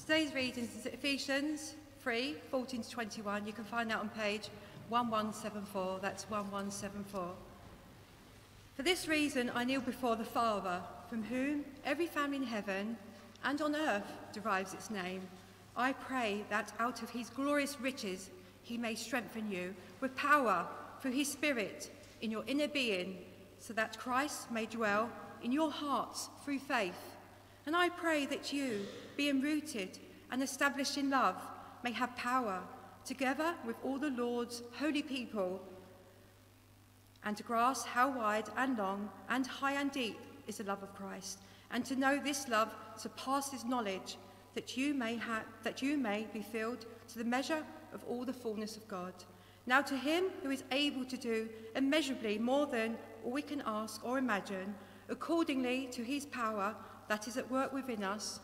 Today's 0.00 0.32
reading 0.32 0.64
is 0.64 0.86
Ephesians 0.86 1.74
3 2.02 2.36
14 2.50 2.82
to 2.82 2.90
21. 2.90 3.46
You 3.46 3.52
can 3.52 3.64
find 3.64 3.90
that 3.90 3.98
on 3.98 4.08
page 4.08 4.48
1174. 4.88 5.98
That's 6.00 6.22
1174. 6.30 7.28
For 8.76 8.82
this 8.82 9.08
reason, 9.08 9.50
I 9.54 9.64
kneel 9.64 9.80
before 9.80 10.14
the 10.14 10.24
Father, 10.24 10.80
from 11.10 11.24
whom 11.24 11.64
every 11.84 12.06
family 12.06 12.36
in 12.38 12.44
heaven 12.44 12.96
and 13.44 13.60
on 13.60 13.74
earth 13.74 14.10
derives 14.32 14.72
its 14.72 14.88
name. 14.88 15.20
I 15.76 15.92
pray 15.92 16.44
that 16.48 16.72
out 16.78 17.02
of 17.02 17.10
his 17.10 17.28
glorious 17.28 17.78
riches 17.80 18.30
he 18.62 18.78
may 18.78 18.94
strengthen 18.94 19.50
you 19.50 19.74
with 20.00 20.16
power 20.16 20.66
through 21.02 21.12
his 21.12 21.30
Spirit 21.30 21.90
in 22.22 22.30
your 22.30 22.44
inner 22.46 22.68
being, 22.68 23.18
so 23.58 23.74
that 23.74 23.98
Christ 23.98 24.50
may 24.50 24.64
dwell 24.64 25.10
in 25.42 25.52
your 25.52 25.72
hearts 25.72 26.30
through 26.44 26.60
faith. 26.60 27.16
And 27.66 27.76
I 27.76 27.90
pray 27.90 28.24
that 28.26 28.52
you, 28.52 28.86
being 29.18 29.40
rooted 29.42 29.98
and 30.30 30.42
established 30.42 30.96
in 30.96 31.10
love, 31.10 31.36
may 31.82 31.90
have 31.90 32.16
power, 32.16 32.60
together 33.04 33.52
with 33.66 33.76
all 33.84 33.98
the 33.98 34.10
Lord's 34.10 34.62
holy 34.78 35.02
people, 35.02 35.60
and 37.24 37.36
to 37.36 37.42
grasp 37.42 37.86
how 37.88 38.16
wide 38.16 38.48
and 38.56 38.78
long 38.78 39.10
and 39.28 39.46
high 39.46 39.72
and 39.72 39.90
deep 39.90 40.18
is 40.46 40.58
the 40.58 40.64
love 40.64 40.82
of 40.82 40.94
Christ, 40.94 41.40
and 41.72 41.84
to 41.84 41.96
know 41.96 42.18
this 42.18 42.48
love 42.48 42.72
surpasses 42.96 43.64
knowledge, 43.64 44.16
that 44.54 44.76
you 44.76 44.94
may, 44.94 45.16
ha- 45.16 45.44
that 45.64 45.82
you 45.82 45.98
may 45.98 46.26
be 46.32 46.40
filled 46.40 46.86
to 47.08 47.18
the 47.18 47.24
measure 47.24 47.64
of 47.92 48.04
all 48.04 48.24
the 48.24 48.32
fullness 48.32 48.76
of 48.76 48.86
God. 48.86 49.12
Now 49.66 49.82
to 49.82 49.96
him 49.96 50.26
who 50.42 50.50
is 50.50 50.62
able 50.70 51.04
to 51.04 51.16
do 51.16 51.48
immeasurably 51.74 52.38
more 52.38 52.66
than 52.66 52.96
all 53.24 53.32
we 53.32 53.42
can 53.42 53.62
ask 53.66 54.04
or 54.04 54.18
imagine, 54.18 54.74
accordingly 55.08 55.88
to 55.90 56.04
his 56.04 56.24
power 56.24 56.74
that 57.08 57.26
is 57.26 57.36
at 57.36 57.50
work 57.50 57.72
within 57.72 58.04
us, 58.04 58.40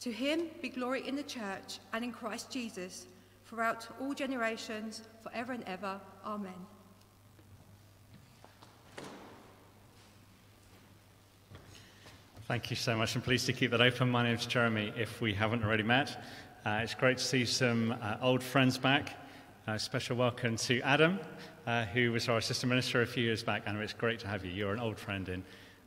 to 0.00 0.12
him 0.12 0.48
be 0.60 0.68
glory 0.68 1.06
in 1.06 1.16
the 1.16 1.22
church 1.22 1.78
and 1.92 2.04
in 2.04 2.12
Christ 2.12 2.50
Jesus, 2.50 3.06
throughout 3.46 3.86
all 4.00 4.14
generations, 4.14 5.02
forever 5.22 5.52
and 5.52 5.64
ever. 5.64 6.00
Amen. 6.24 6.52
Thank 12.46 12.68
you 12.68 12.76
so 12.76 12.94
much. 12.94 13.16
I'm 13.16 13.22
pleased 13.22 13.46
to 13.46 13.54
keep 13.54 13.70
that 13.70 13.80
open. 13.80 14.10
My 14.10 14.22
name's 14.22 14.44
Jeremy, 14.44 14.92
if 14.96 15.20
we 15.22 15.32
haven't 15.32 15.64
already 15.64 15.82
met. 15.82 16.22
Uh, 16.66 16.80
it's 16.82 16.94
great 16.94 17.16
to 17.16 17.24
see 17.24 17.46
some 17.46 17.92
uh, 18.02 18.16
old 18.20 18.42
friends 18.42 18.76
back. 18.76 19.16
Uh, 19.66 19.78
special 19.78 20.14
welcome 20.14 20.56
to 20.56 20.78
Adam, 20.82 21.18
uh, 21.66 21.86
who 21.86 22.12
was 22.12 22.28
our 22.28 22.36
assistant 22.36 22.68
minister 22.68 23.00
a 23.00 23.06
few 23.06 23.24
years 23.24 23.42
back. 23.42 23.62
and 23.64 23.80
it's 23.80 23.94
great 23.94 24.18
to 24.18 24.28
have 24.28 24.44
you. 24.44 24.52
You're 24.52 24.74
an 24.74 24.80
old 24.80 24.98
friend 24.98 25.26
in 25.30 25.42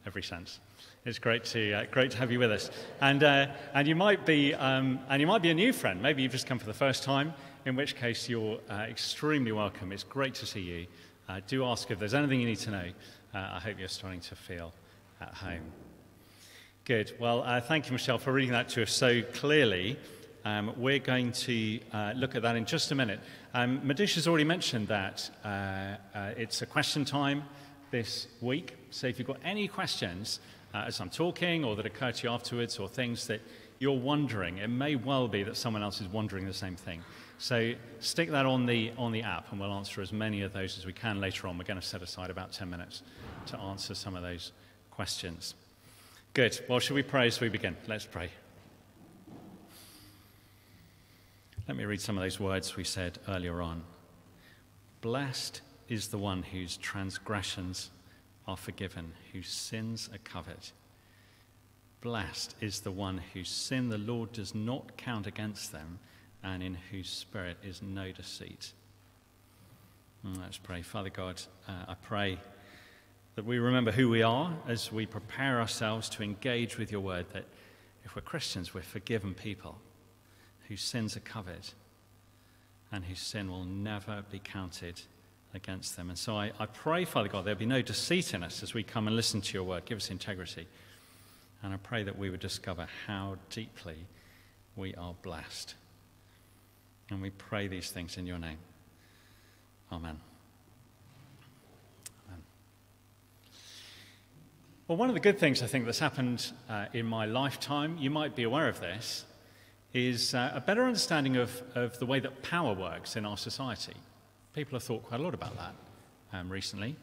every 0.07 0.23
sense. 0.23 0.59
It's 1.07 1.19
great 1.19 1.45
to, 1.45 1.71
uh, 1.71 1.85
great 1.89 2.11
to 2.11 2.17
have 2.17 2.33
you 2.33 2.39
with 2.39 2.51
us. 2.51 2.69
And, 2.99 3.23
uh, 3.23 3.47
and, 3.73 3.87
you 3.87 3.95
might 3.95 4.25
be, 4.25 4.53
um, 4.53 4.99
and 5.07 5.21
you 5.21 5.25
might 5.25 5.41
be 5.41 5.49
a 5.49 5.53
new 5.53 5.71
friend. 5.71 6.01
Maybe 6.01 6.21
you've 6.21 6.33
just 6.33 6.45
come 6.45 6.59
for 6.59 6.65
the 6.65 6.73
first 6.73 7.01
time, 7.01 7.33
in 7.65 7.77
which 7.77 7.95
case 7.95 8.27
you're 8.27 8.59
extremely 8.69 9.53
welcome. 9.53 9.93
It's 9.93 10.03
great 10.03 10.33
to 10.35 10.45
see 10.45 10.59
you. 10.59 10.85
do 11.47 11.63
ask 11.63 11.89
if 11.91 11.97
there's 11.97 12.13
anything 12.13 12.41
you 12.41 12.47
need 12.47 12.59
to 12.59 12.71
know. 12.71 12.89
I 13.33 13.57
hope 13.57 13.79
you're 13.79 13.87
starting 13.87 14.19
to 14.19 14.35
feel 14.35 14.73
at 15.21 15.33
home. 15.33 15.71
Good. 16.83 17.13
Well, 17.21 17.41
uh, 17.41 17.61
thank 17.61 17.85
you, 17.85 17.93
Michelle, 17.93 18.17
for 18.17 18.33
reading 18.33 18.51
that 18.51 18.67
to 18.69 18.83
us 18.83 18.91
so 18.91 19.21
clearly. 19.21 19.97
Um, 20.43 20.73
we're 20.75 20.99
going 20.99 21.31
to 21.31 21.79
uh, 21.93 22.13
look 22.17 22.35
at 22.35 22.41
that 22.41 22.57
in 22.57 22.65
just 22.65 22.91
a 22.91 22.95
minute. 22.95 23.21
Um, 23.53 23.79
Madish 23.87 24.15
has 24.15 24.27
already 24.27 24.43
mentioned 24.43 24.89
that 24.89 25.29
uh, 25.45 25.47
uh, 26.13 26.31
it's 26.35 26.61
a 26.61 26.65
question 26.65 27.05
time 27.05 27.43
this 27.91 28.27
week. 28.41 28.75
So 28.91 29.07
if 29.07 29.19
you've 29.19 29.27
got 29.27 29.39
any 29.45 29.69
questions 29.69 30.41
uh, 30.73 30.83
as 30.87 30.99
I'm 30.99 31.09
talking 31.09 31.63
or 31.63 31.75
that 31.75 31.85
occur 31.85 32.11
to 32.11 32.27
you 32.27 32.33
afterwards 32.33 32.77
or 32.79 32.87
things 32.87 33.27
that 33.27 33.41
you're 33.79 33.97
wondering, 33.97 34.57
it 34.57 34.69
may 34.69 34.95
well 34.95 35.27
be 35.27 35.43
that 35.43 35.57
someone 35.57 35.83
else 35.83 36.01
is 36.01 36.07
wondering 36.07 36.45
the 36.45 36.53
same 36.53 36.75
thing. 36.75 37.01
So 37.37 37.73
stick 37.99 38.31
that 38.31 38.45
on 38.45 38.65
the, 38.65 38.91
on 38.97 39.11
the 39.11 39.21
app 39.21 39.51
and 39.51 39.59
we'll 39.59 39.73
answer 39.73 40.01
as 40.01 40.11
many 40.11 40.41
of 40.41 40.53
those 40.53 40.77
as 40.77 40.85
we 40.85 40.93
can 40.93 41.21
later 41.21 41.47
on. 41.47 41.57
We're 41.57 41.65
going 41.65 41.79
to 41.79 41.85
set 41.85 42.01
aside 42.01 42.29
about 42.29 42.51
10 42.51 42.69
minutes 42.69 43.03
to 43.47 43.59
answer 43.59 43.93
some 43.93 44.15
of 44.15 44.23
those 44.23 44.51
questions. 44.89 45.53
Good. 46.33 46.59
Well, 46.67 46.79
shall 46.79 46.95
we 46.95 47.03
pray 47.03 47.27
as 47.27 47.39
we 47.39 47.49
begin? 47.49 47.77
Let's 47.87 48.05
pray. 48.05 48.29
Let 51.67 51.77
me 51.77 51.85
read 51.85 52.01
some 52.01 52.17
of 52.17 52.23
those 52.23 52.39
words 52.39 52.75
we 52.75 52.83
said 52.83 53.19
earlier 53.27 53.61
on. 53.61 53.83
Blessed 55.01 55.61
is 55.89 56.07
the 56.07 56.17
one 56.17 56.43
whose 56.43 56.77
transgressions 56.77 57.91
are 58.47 58.57
forgiven, 58.57 59.13
whose 59.33 59.49
sins 59.49 60.09
are 60.13 60.19
covered. 60.19 60.71
Blessed 62.01 62.55
is 62.61 62.81
the 62.81 62.91
one 62.91 63.21
whose 63.33 63.49
sin 63.49 63.89
the 63.89 63.97
Lord 63.97 64.31
does 64.31 64.55
not 64.55 64.97
count 64.97 65.27
against 65.27 65.71
them, 65.71 65.99
and 66.43 66.63
in 66.63 66.77
whose 66.91 67.09
spirit 67.09 67.57
is 67.63 67.81
no 67.81 68.11
deceit. 68.11 68.71
Mm, 70.25 70.39
let's 70.39 70.57
pray. 70.57 70.81
Father 70.81 71.09
God, 71.09 71.41
uh, 71.67 71.85
I 71.89 71.95
pray 71.95 72.39
that 73.35 73.45
we 73.45 73.59
remember 73.59 73.91
who 73.91 74.09
we 74.09 74.23
are 74.23 74.55
as 74.67 74.91
we 74.91 75.05
prepare 75.05 75.59
ourselves 75.59 76.09
to 76.09 76.23
engage 76.23 76.77
with 76.77 76.91
your 76.91 77.01
word, 77.01 77.25
that 77.33 77.45
if 78.03 78.15
we're 78.15 78.21
Christians, 78.21 78.73
we're 78.73 78.81
forgiven 78.81 79.33
people 79.33 79.77
whose 80.67 80.81
sins 80.81 81.15
are 81.15 81.21
covered 81.21 81.69
and 82.91 83.05
whose 83.05 83.19
sin 83.19 83.49
will 83.49 83.63
never 83.65 84.23
be 84.31 84.39
counted 84.39 85.01
against 85.57 85.97
them. 85.97 86.09
And 86.09 86.17
so 86.17 86.37
I, 86.37 86.53
I 86.57 86.65
pray, 86.65 87.03
Father 87.03 87.27
God, 87.27 87.43
there'll 87.43 87.59
be 87.59 87.65
no 87.65 87.81
deceit 87.81 88.33
in 88.33 88.43
us 88.43 88.63
as 88.63 88.73
we 88.73 88.83
come 88.83 89.07
and 89.07 89.15
listen 89.15 89.41
to 89.41 89.53
your 89.53 89.63
word. 89.63 89.83
Give 89.83 89.97
us 89.97 90.09
integrity. 90.09 90.67
And 91.61 91.73
I 91.73 91.77
pray 91.77 92.03
that 92.03 92.17
we 92.17 92.29
would 92.29 92.39
discover 92.39 92.87
how 93.05 93.35
deeply 93.49 93.97
we 94.77 94.95
are 94.95 95.15
blessed. 95.21 95.75
And 97.09 97.21
we 97.21 97.31
pray 97.31 97.67
these 97.67 97.91
things 97.91 98.17
in 98.17 98.25
your 98.25 98.39
name. 98.39 98.59
Amen. 99.91 100.19
Well, 104.87 104.97
one 104.97 105.09
of 105.09 105.15
the 105.15 105.19
good 105.19 105.37
things 105.37 105.61
I 105.61 105.67
think 105.67 105.83
that's 105.83 105.99
happened 105.99 106.49
uh, 106.69 106.85
in 106.93 107.05
my 107.05 107.25
lifetime, 107.25 107.97
you 107.99 108.09
might 108.09 108.37
be 108.37 108.43
aware 108.43 108.69
of 108.69 108.79
this, 108.79 109.25
is 109.93 110.33
uh, 110.33 110.53
a 110.53 110.61
better 110.61 110.83
understanding 110.85 111.35
of, 111.35 111.61
of 111.75 111.99
the 111.99 112.05
way 112.05 112.21
that 112.21 112.41
power 112.41 112.73
works 112.73 113.17
in 113.17 113.25
our 113.25 113.35
society. 113.35 113.95
People 114.57 114.77
have 114.77 114.83
thought 114.83 115.03
quite 115.03 115.19
a 115.19 115.23
lot 115.23 115.35
about 115.35 115.55
that 115.55 115.75
um, 116.33 116.49
recently. 116.49 116.95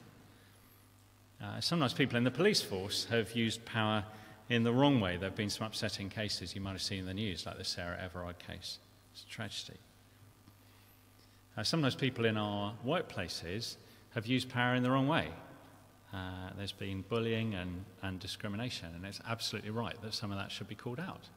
Uh, 1.41 1.61
sometimes 1.61 1.93
people 1.93 2.17
in 2.17 2.25
the 2.25 2.31
police 2.33 2.61
force 2.61 3.05
have 3.11 3.31
used 3.31 3.65
power 3.65 4.03
in 4.49 4.65
the 4.65 4.73
wrong 4.73 5.01
way. 5.01 5.17
There 5.17 5.29
have 5.29 5.37
been 5.37 5.51
some 5.51 5.69
upsetting 5.69 6.09
cases 6.11 6.57
you 6.57 6.61
might 6.61 6.73
have 6.73 6.83
seen 6.83 6.99
in 6.99 7.07
the 7.07 7.15
news, 7.15 7.47
like 7.47 7.57
the 7.57 7.65
Sarah 7.65 7.97
Everard 8.03 8.41
case. 8.41 8.81
It's 9.13 9.23
a 9.23 9.27
tragedy. 9.29 9.79
Uh, 11.57 11.63
sometimes 11.63 11.95
people 11.95 12.25
in 12.25 12.37
our 12.37 12.75
workplaces 12.85 13.77
have 14.17 14.27
used 14.27 14.49
power 14.49 14.75
in 14.75 14.83
the 14.83 14.91
wrong 14.91 15.07
way. 15.07 15.29
Uh, 16.13 16.51
there's 16.59 16.73
been 16.73 17.05
bullying 17.09 17.55
and, 17.55 17.85
and 18.03 18.19
discrimination, 18.19 18.89
and 18.97 19.05
it's 19.05 19.21
absolutely 19.29 19.71
right 19.71 19.95
that 20.03 20.13
some 20.13 20.33
of 20.33 20.39
that 20.39 20.51
should 20.51 20.67
be 20.67 20.75
called 20.75 20.99
out. 20.99 21.29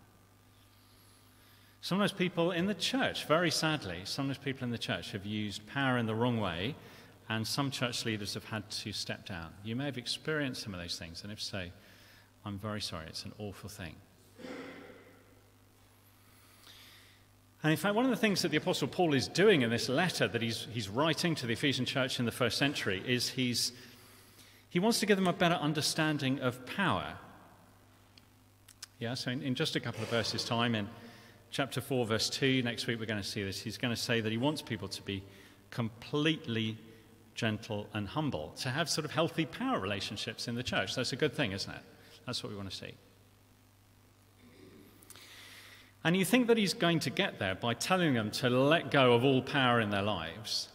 Sometimes 1.88 2.12
people 2.12 2.52
in 2.52 2.66
the 2.66 2.74
church, 2.74 3.24
very 3.28 3.50
sadly, 3.50 4.02
sometimes 4.04 4.38
people 4.38 4.66
in 4.66 4.72
the 4.72 4.78
church 4.78 5.14
have 5.14 5.26
used 5.26 5.66
power 5.68 5.98
in 5.98 6.06
the 6.06 6.14
wrong 6.14 6.38
way, 6.38 6.76
and 7.30 7.48
some 7.48 7.72
church 7.72 8.04
leaders 8.04 8.34
have 8.34 8.44
had 8.44 8.70
to 8.70 8.92
step 8.92 9.26
down. 9.26 9.54
You 9.64 9.78
may 9.78 9.86
have 9.86 9.98
experienced 9.98 10.62
some 10.64 10.74
of 10.74 10.82
those 10.82 11.00
things, 11.00 11.24
and 11.24 11.32
if 11.32 11.42
so, 11.42 11.68
I'm 12.44 12.60
very 12.60 12.82
sorry. 12.82 13.06
It's 13.08 13.24
an 13.24 13.32
awful 13.38 13.70
thing. 13.70 13.96
And 17.64 17.72
in 17.72 17.78
fact, 17.78 17.96
one 17.96 18.04
of 18.04 18.12
the 18.12 18.18
things 18.18 18.42
that 18.42 18.52
the 18.52 18.58
Apostle 18.58 18.90
Paul 18.90 19.14
is 19.14 19.30
doing 19.30 19.62
in 19.62 19.70
this 19.70 19.88
letter 19.88 20.28
that 20.28 20.42
he's, 20.42 20.68
he's 20.74 20.90
writing 20.90 21.36
to 21.36 21.48
the 21.48 21.54
Ephesian 21.54 21.86
church 21.86 22.20
in 22.20 22.26
the 22.26 22.34
first 22.34 22.58
century 22.58 23.02
is 23.08 23.30
he's 23.30 23.72
he 24.70 24.80
wants 24.80 25.00
to 25.00 25.06
give 25.06 25.16
them 25.16 25.28
a 25.28 25.32
better 25.32 25.56
understanding 25.56 26.42
of 26.42 26.66
power. 26.66 27.14
Yeah, 29.00 29.14
so 29.14 29.32
in, 29.32 29.42
in 29.42 29.56
just 29.56 29.78
a 29.78 29.80
couple 29.80 30.04
of 30.04 30.10
verses' 30.10 30.44
time, 30.44 30.76
in 30.76 30.90
chapter 31.52 31.82
4, 31.82 32.06
verse 32.06 32.30
2, 32.30 32.62
next 32.64 32.88
week 32.88 33.00
we're 33.00 33.06
going 33.06 33.22
to 33.22 33.28
see 33.28 33.44
this. 33.44 33.62
He's 33.62 33.78
going 33.78 33.94
to 33.94 34.02
say 34.02 34.22
that 34.22 34.32
he 34.32 34.38
wants 34.38 34.62
people 34.62 34.88
to 34.88 35.02
be 35.02 35.24
completely 35.72 36.78
gentle 37.36 37.88
and 37.94 38.08
humble, 38.08 38.54
to 38.58 38.70
have 38.70 38.90
sort 38.90 39.06
of 39.06 39.12
healthy 39.12 39.46
power 39.46 39.80
relationships 39.80 40.48
in 40.48 40.56
the 40.56 40.64
church. 40.64 40.96
That's 40.96 41.14
a 41.14 41.16
good 41.16 41.34
thing, 41.34 41.52
isn't 41.52 41.72
it? 41.72 41.82
That's 42.26 42.44
what 42.44 42.52
we 42.52 42.58
want 42.58 42.70
to 42.72 42.76
see. 42.76 42.94
And 46.04 46.16
you 46.16 46.26
think 46.26 46.48
that 46.48 46.58
he's 46.58 46.74
going 46.74 47.00
to 47.00 47.10
get 47.10 47.40
there 47.40 47.56
by 47.56 47.74
telling 47.74 48.14
them 48.14 48.32
to 48.32 48.50
let 48.50 48.92
go 48.92 49.14
of 49.14 49.24
all 49.24 49.42
power 49.42 49.82
in 49.82 49.90
their 49.90 50.02
lives. 50.02 50.70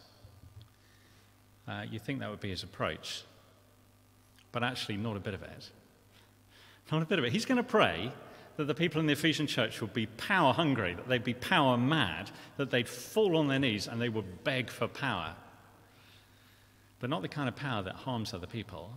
Uh, 1.66 1.84
you 1.90 1.98
think 1.98 2.20
that 2.20 2.30
would 2.30 2.40
be 2.40 2.50
his 2.50 2.62
approach 2.62 3.25
but 4.52 4.62
actually 4.62 4.98
not 4.98 5.16
a 5.16 5.20
bit 5.20 5.34
of 5.34 5.42
it. 5.42 5.70
Not 6.92 7.02
a 7.02 7.06
bit 7.06 7.18
of 7.18 7.25
it. 7.25 7.32
He's 7.32 7.46
going 7.46 7.56
to 7.56 7.62
pray 7.62 8.12
that 8.56 8.64
the 8.64 8.75
people 8.75 9.00
in 9.00 9.06
the 9.06 9.14
Ephesian 9.14 9.46
church 9.46 9.81
would 9.81 9.94
be 9.94 10.06
power 10.06 10.52
hungry, 10.52 10.94
that 10.94 11.08
they'd 11.08 11.25
be 11.25 11.34
power 11.34 11.76
mad, 11.76 12.31
that 12.56 12.70
they'd 12.70 12.88
fall 12.88 13.37
on 13.37 13.49
their 13.49 13.58
knees 13.58 13.88
and 13.88 14.00
they 14.00 14.08
would 14.08 14.44
beg 14.44 14.70
for 14.70 14.88
power. 14.88 15.34
But 17.00 17.10
not 17.10 17.22
the 17.22 17.28
kind 17.28 17.49
of 17.49 17.56
power 17.56 17.82
that 17.82 17.94
harms 17.94 18.34
other 18.34 18.46
people, 18.46 18.90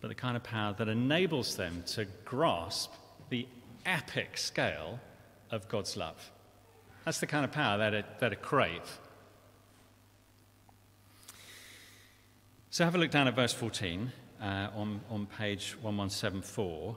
but 0.00 0.08
the 0.08 0.14
kind 0.14 0.36
of 0.36 0.42
power 0.42 0.74
that 0.78 0.88
enables 0.88 1.56
them 1.56 1.82
to 1.88 2.06
grasp 2.24 2.92
the 3.28 3.46
epic 3.86 4.36
scale 4.36 5.00
of 5.50 5.68
God's 5.68 5.96
love. 5.96 6.30
That's 7.04 7.20
the 7.20 7.26
kind 7.26 7.44
of 7.44 7.52
power 7.52 7.78
that 7.78 7.94
it, 7.94 8.06
that 8.20 8.32
it 8.32 8.42
crave. 8.42 9.00
So 12.70 12.84
have 12.84 12.94
a 12.94 12.98
look 12.98 13.10
down 13.10 13.26
at 13.26 13.34
verse 13.34 13.52
14 13.52 14.12
uh, 14.40 14.68
on, 14.74 15.00
on 15.10 15.26
page 15.26 15.72
1174. 15.80 16.96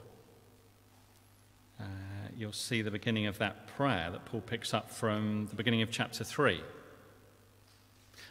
Uh, 1.84 2.28
you'll 2.36 2.52
see 2.52 2.82
the 2.82 2.90
beginning 2.90 3.26
of 3.26 3.38
that 3.38 3.66
prayer 3.76 4.08
that 4.10 4.24
Paul 4.24 4.40
picks 4.40 4.72
up 4.72 4.90
from 4.90 5.46
the 5.50 5.56
beginning 5.56 5.82
of 5.82 5.90
chapter 5.90 6.24
3. 6.24 6.60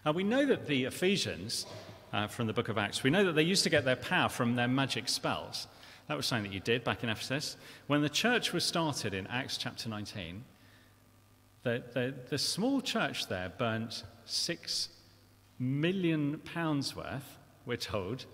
Uh, 0.06 0.14
we 0.14 0.24
know 0.24 0.46
that 0.46 0.66
the 0.66 0.86
Ephesians 0.86 1.66
uh, 2.12 2.28
from 2.28 2.48
the 2.48 2.54
book 2.54 2.70
of 2.70 2.78
Acts, 2.78 3.04
we 3.04 3.10
know 3.10 3.24
that 3.26 3.34
they 3.34 3.44
used 3.44 3.64
to 3.64 3.70
get 3.70 3.86
their 3.86 3.96
power 3.96 4.30
from 4.30 4.56
their 4.56 4.68
magic 4.68 5.08
spells. 5.08 5.68
That 6.08 6.18
was 6.18 6.26
something 6.26 6.50
that 6.50 6.54
you 6.54 6.60
did 6.60 6.84
back 6.84 7.04
in 7.04 7.10
Ephesus. 7.10 7.58
When 7.88 8.02
the 8.02 8.10
church 8.10 8.54
was 8.54 8.66
started 8.66 9.14
in 9.14 9.28
Acts 9.28 9.58
chapter 9.58 9.90
19, 9.90 10.44
the, 11.64 11.84
the, 11.94 12.14
the 12.30 12.38
small 12.38 12.82
church 12.82 13.28
there 13.28 13.52
burnt 13.58 14.04
six 14.26 14.90
million 15.60 16.40
pounds 16.40 16.96
worth, 16.96 17.38
we're 17.66 17.78
told, 17.78 18.26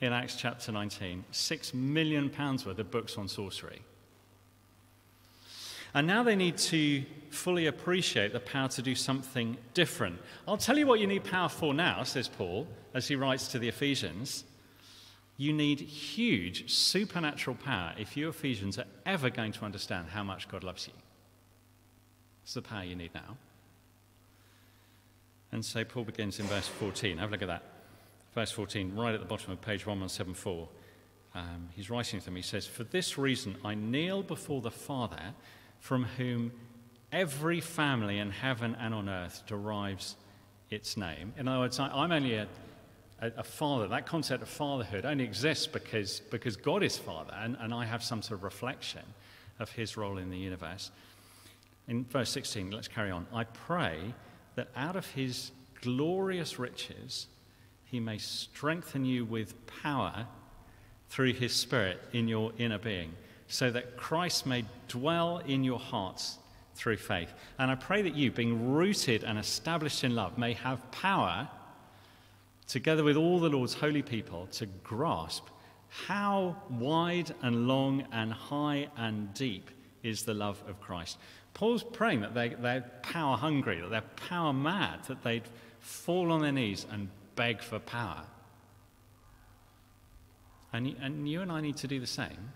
in 0.00 0.12
Acts 0.12 0.36
chapter 0.36 0.70
19. 0.70 1.24
Six 1.32 1.74
million 1.74 2.30
pounds 2.30 2.64
worth 2.64 2.78
of 2.78 2.90
books 2.90 3.18
on 3.18 3.26
sorcery. 3.26 3.82
And 5.98 6.06
now 6.06 6.22
they 6.22 6.36
need 6.36 6.56
to 6.58 7.04
fully 7.30 7.66
appreciate 7.66 8.32
the 8.32 8.38
power 8.38 8.68
to 8.68 8.82
do 8.82 8.94
something 8.94 9.56
different. 9.74 10.20
I'll 10.46 10.56
tell 10.56 10.78
you 10.78 10.86
what 10.86 11.00
you 11.00 11.08
need 11.08 11.24
power 11.24 11.48
for 11.48 11.74
now, 11.74 12.04
says 12.04 12.28
Paul, 12.28 12.68
as 12.94 13.08
he 13.08 13.16
writes 13.16 13.48
to 13.48 13.58
the 13.58 13.66
Ephesians. 13.66 14.44
You 15.38 15.52
need 15.52 15.80
huge 15.80 16.70
supernatural 16.72 17.56
power 17.56 17.94
if 17.98 18.16
you 18.16 18.28
Ephesians 18.28 18.78
are 18.78 18.84
ever 19.06 19.28
going 19.28 19.50
to 19.50 19.64
understand 19.64 20.06
how 20.10 20.22
much 20.22 20.46
God 20.46 20.62
loves 20.62 20.86
you. 20.86 20.94
It's 22.44 22.54
the 22.54 22.62
power 22.62 22.84
you 22.84 22.94
need 22.94 23.10
now. 23.12 23.36
And 25.50 25.64
so 25.64 25.82
Paul 25.84 26.04
begins 26.04 26.38
in 26.38 26.46
verse 26.46 26.68
14. 26.68 27.18
Have 27.18 27.30
a 27.30 27.32
look 27.32 27.42
at 27.42 27.48
that. 27.48 27.64
Verse 28.36 28.52
14, 28.52 28.94
right 28.94 29.14
at 29.14 29.20
the 29.20 29.26
bottom 29.26 29.50
of 29.50 29.60
page 29.60 29.84
1174. 29.84 30.68
Um, 31.34 31.70
he's 31.74 31.90
writing 31.90 32.20
to 32.20 32.24
them. 32.24 32.36
He 32.36 32.42
says, 32.42 32.68
For 32.68 32.84
this 32.84 33.18
reason 33.18 33.56
I 33.64 33.74
kneel 33.74 34.22
before 34.22 34.60
the 34.60 34.70
Father, 34.70 35.34
from 35.80 36.04
whom 36.04 36.52
every 37.12 37.60
family 37.60 38.18
in 38.18 38.30
heaven 38.30 38.76
and 38.78 38.94
on 38.94 39.08
earth 39.08 39.42
derives 39.46 40.16
its 40.70 40.96
name. 40.96 41.32
In 41.38 41.48
other 41.48 41.60
words, 41.60 41.78
I, 41.78 42.04
am 42.04 42.12
only 42.12 42.34
a, 42.34 42.46
a, 43.20 43.32
a, 43.38 43.42
father. 43.42 43.88
That 43.88 44.06
concept 44.06 44.42
of 44.42 44.48
fatherhood 44.48 45.04
only 45.04 45.24
exists 45.24 45.66
because, 45.66 46.20
because 46.30 46.56
God 46.56 46.82
is 46.82 46.98
Father, 46.98 47.32
and, 47.34 47.56
and 47.58 47.72
I 47.72 47.86
have 47.86 48.02
some 48.02 48.20
sort 48.20 48.38
of 48.40 48.44
reflection 48.44 49.02
of 49.58 49.70
his 49.72 49.96
role 49.96 50.18
in 50.18 50.30
the 50.30 50.36
universe 50.36 50.90
in 51.88 52.04
verse 52.04 52.30
16, 52.30 52.70
let's 52.70 52.86
carry 52.86 53.10
on. 53.10 53.26
I 53.32 53.44
pray 53.44 54.14
that 54.54 54.68
out 54.76 54.94
of 54.94 55.06
his 55.06 55.50
glorious 55.80 56.58
riches 56.58 57.26
he 57.86 57.98
may 57.98 58.18
strengthen 58.18 59.04
you 59.06 59.24
with 59.24 59.54
power 59.66 60.26
through 61.08 61.32
his 61.32 61.54
Spirit 61.54 61.98
in 62.12 62.28
your 62.28 62.52
inner 62.58 62.78
being, 62.78 63.14
so 63.48 63.70
that 63.70 63.96
Christ 63.96 64.46
may 64.46 64.64
dwell 64.88 65.38
in 65.38 65.64
your 65.64 65.78
hearts 65.78 66.38
through 66.74 66.98
faith. 66.98 67.32
And 67.58 67.70
I 67.70 67.74
pray 67.74 68.02
that 68.02 68.14
you, 68.14 68.30
being 68.30 68.72
rooted 68.72 69.24
and 69.24 69.38
established 69.38 70.04
in 70.04 70.14
love, 70.14 70.38
may 70.38 70.52
have 70.52 70.90
power, 70.92 71.48
together 72.66 73.02
with 73.02 73.16
all 73.16 73.40
the 73.40 73.48
Lord's 73.48 73.74
holy 73.74 74.02
people, 74.02 74.46
to 74.52 74.66
grasp 74.84 75.46
how 75.88 76.56
wide 76.70 77.34
and 77.42 77.66
long 77.66 78.06
and 78.12 78.32
high 78.32 78.88
and 78.96 79.32
deep 79.34 79.70
is 80.02 80.22
the 80.22 80.34
love 80.34 80.62
of 80.68 80.80
Christ. 80.80 81.18
Paul's 81.54 81.82
praying 81.82 82.20
that 82.20 82.34
they, 82.34 82.50
they're 82.50 82.84
power 83.02 83.36
hungry, 83.36 83.80
that 83.80 83.90
they're 83.90 84.02
power 84.28 84.52
mad, 84.52 85.04
that 85.04 85.24
they'd 85.24 85.48
fall 85.80 86.30
on 86.30 86.42
their 86.42 86.52
knees 86.52 86.86
and 86.92 87.08
beg 87.34 87.62
for 87.62 87.78
power. 87.78 88.22
And, 90.72 90.94
and 91.00 91.28
you 91.28 91.40
and 91.40 91.50
I 91.50 91.62
need 91.62 91.78
to 91.78 91.88
do 91.88 91.98
the 91.98 92.06
same. 92.06 92.52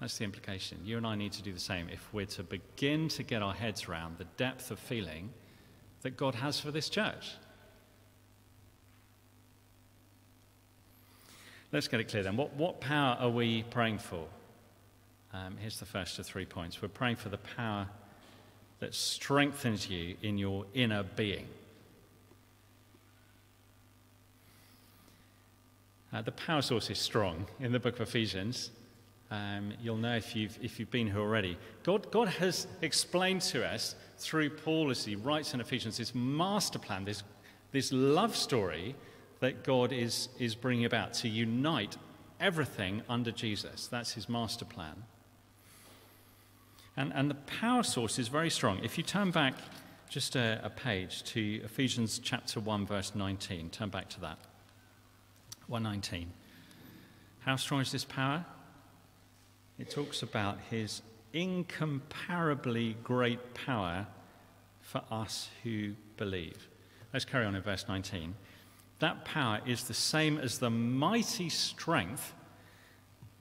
That's 0.00 0.18
the 0.18 0.24
implication. 0.24 0.78
You 0.84 0.98
and 0.98 1.06
I 1.06 1.14
need 1.14 1.32
to 1.32 1.42
do 1.42 1.52
the 1.52 1.60
same 1.60 1.88
if 1.88 2.06
we're 2.12 2.26
to 2.26 2.42
begin 2.42 3.08
to 3.08 3.22
get 3.22 3.42
our 3.42 3.54
heads 3.54 3.88
around 3.88 4.18
the 4.18 4.26
depth 4.36 4.70
of 4.70 4.78
feeling 4.78 5.30
that 6.02 6.16
God 6.16 6.34
has 6.34 6.60
for 6.60 6.70
this 6.70 6.88
church. 6.88 7.32
Let's 11.72 11.88
get 11.88 12.00
it 12.00 12.08
clear 12.08 12.22
then. 12.22 12.36
What, 12.36 12.54
what 12.54 12.80
power 12.80 13.16
are 13.18 13.30
we 13.30 13.64
praying 13.64 13.98
for? 13.98 14.26
Um, 15.32 15.56
here's 15.60 15.78
the 15.78 15.86
first 15.86 16.18
of 16.18 16.26
three 16.26 16.46
points. 16.46 16.80
We're 16.80 16.88
praying 16.88 17.16
for 17.16 17.28
the 17.28 17.38
power 17.38 17.88
that 18.78 18.94
strengthens 18.94 19.88
you 19.88 20.16
in 20.22 20.38
your 20.38 20.66
inner 20.74 21.02
being. 21.02 21.46
Uh, 26.12 26.22
the 26.22 26.32
power 26.32 26.62
source 26.62 26.88
is 26.88 26.98
strong 26.98 27.46
in 27.60 27.72
the 27.72 27.80
book 27.80 27.94
of 27.94 28.02
Ephesians. 28.02 28.70
Um, 29.30 29.72
you'll 29.82 29.96
know 29.96 30.16
if 30.16 30.36
you've, 30.36 30.56
if 30.62 30.78
you've 30.78 30.90
been 30.90 31.08
here 31.08 31.18
already. 31.18 31.58
God, 31.82 32.10
God 32.10 32.28
has 32.28 32.66
explained 32.80 33.42
to 33.42 33.66
us 33.66 33.96
through 34.18 34.50
Paul 34.50 34.90
as 34.90 35.04
he 35.04 35.16
writes 35.16 35.52
in 35.52 35.60
Ephesians 35.60 35.96
this 35.96 36.14
master 36.14 36.78
plan, 36.78 37.04
this, 37.04 37.22
this 37.72 37.92
love 37.92 38.36
story 38.36 38.94
that 39.40 39.64
God 39.64 39.92
is, 39.92 40.28
is 40.38 40.54
bringing 40.54 40.84
about 40.84 41.12
to 41.14 41.28
unite 41.28 41.96
everything 42.40 43.02
under 43.08 43.30
Jesus. 43.30 43.88
That's 43.88 44.12
his 44.12 44.28
master 44.28 44.64
plan. 44.64 45.04
And, 46.96 47.12
and 47.12 47.28
the 47.28 47.34
power 47.34 47.82
source 47.82 48.18
is 48.18 48.28
very 48.28 48.48
strong. 48.48 48.82
If 48.82 48.96
you 48.96 49.04
turn 49.04 49.30
back 49.30 49.54
just 50.08 50.36
a, 50.36 50.60
a 50.62 50.70
page 50.70 51.24
to 51.24 51.60
Ephesians 51.64 52.18
chapter 52.18 52.60
1, 52.60 52.86
verse 52.86 53.12
19, 53.14 53.70
turn 53.70 53.90
back 53.90 54.08
to 54.10 54.20
that. 54.20 54.38
119. 55.66 56.32
How 57.40 57.56
strong 57.56 57.80
is 57.80 57.92
this 57.92 58.04
power? 58.04 58.44
It 59.78 59.90
talks 59.90 60.22
about 60.22 60.58
his 60.70 61.02
incomparably 61.32 62.96
great 63.04 63.54
power 63.54 64.06
for 64.80 65.02
us 65.10 65.48
who 65.62 65.92
believe. 66.16 66.68
Let's 67.12 67.24
carry 67.24 67.44
on 67.44 67.54
in 67.54 67.62
verse 67.62 67.86
19. 67.88 68.34
That 69.00 69.24
power 69.24 69.60
is 69.66 69.84
the 69.84 69.94
same 69.94 70.38
as 70.38 70.58
the 70.58 70.70
mighty 70.70 71.50
strength 71.50 72.32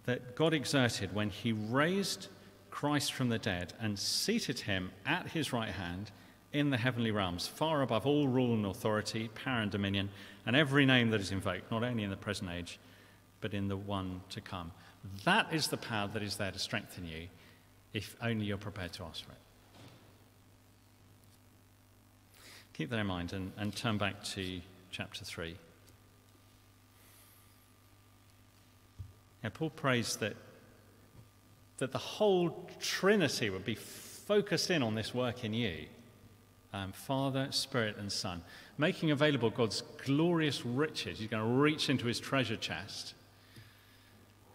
that 0.03 0.35
God 0.35 0.53
exerted 0.53 1.13
when 1.13 1.29
he 1.29 1.53
raised 1.53 2.27
Christ 2.69 3.13
from 3.13 3.29
the 3.29 3.39
dead 3.39 3.73
and 3.79 3.97
seated 3.97 4.59
him 4.59 4.91
at 5.05 5.29
his 5.29 5.53
right 5.53 5.69
hand 5.69 6.11
in 6.51 6.69
the 6.69 6.77
heavenly 6.77 7.11
realms, 7.11 7.47
far 7.47 7.81
above 7.81 8.05
all 8.05 8.27
rule 8.27 8.53
and 8.53 8.65
authority, 8.65 9.29
power 9.29 9.61
and 9.61 9.71
dominion, 9.71 10.09
and 10.45 10.55
every 10.55 10.85
name 10.85 11.09
that 11.09 11.21
is 11.21 11.31
invoked, 11.31 11.71
not 11.71 11.83
only 11.83 12.03
in 12.03 12.09
the 12.09 12.17
present 12.17 12.49
age, 12.51 12.79
but 13.41 13.53
in 13.53 13.67
the 13.67 13.77
one 13.77 14.21
to 14.29 14.41
come. 14.41 14.71
That 15.23 15.53
is 15.53 15.67
the 15.67 15.77
power 15.77 16.09
that 16.13 16.23
is 16.23 16.37
there 16.37 16.51
to 16.51 16.59
strengthen 16.59 17.05
you, 17.05 17.27
if 17.93 18.15
only 18.21 18.45
you're 18.45 18.57
prepared 18.57 18.93
to 18.93 19.03
ask 19.03 19.23
for 19.23 19.31
it. 19.31 19.37
Keep 22.73 22.89
that 22.89 22.99
in 22.99 23.07
mind 23.07 23.33
and, 23.33 23.51
and 23.57 23.75
turn 23.75 23.97
back 23.97 24.23
to 24.23 24.61
chapter 24.91 25.23
3. 25.23 25.55
Now, 29.43 29.49
Paul 29.49 29.69
prays 29.69 30.17
that 30.17 30.35
that 31.77 31.91
the 31.91 31.97
whole 31.97 32.69
Trinity 32.79 33.49
would 33.49 33.65
be 33.65 33.75
focused 33.75 34.71
in 34.71 34.81
on 34.81 34.95
this 34.95 35.13
work 35.13 35.43
in 35.43 35.53
you 35.53 35.85
um, 36.73 36.91
Father, 36.91 37.47
Spirit, 37.51 37.95
and 37.97 38.11
Son, 38.11 38.41
making 38.77 39.11
available 39.11 39.49
God's 39.49 39.81
glorious 40.03 40.65
riches. 40.65 41.19
He's 41.19 41.29
going 41.29 41.43
to 41.43 41.61
reach 41.61 41.89
into 41.89 42.05
his 42.05 42.19
treasure 42.19 42.57
chest 42.57 43.13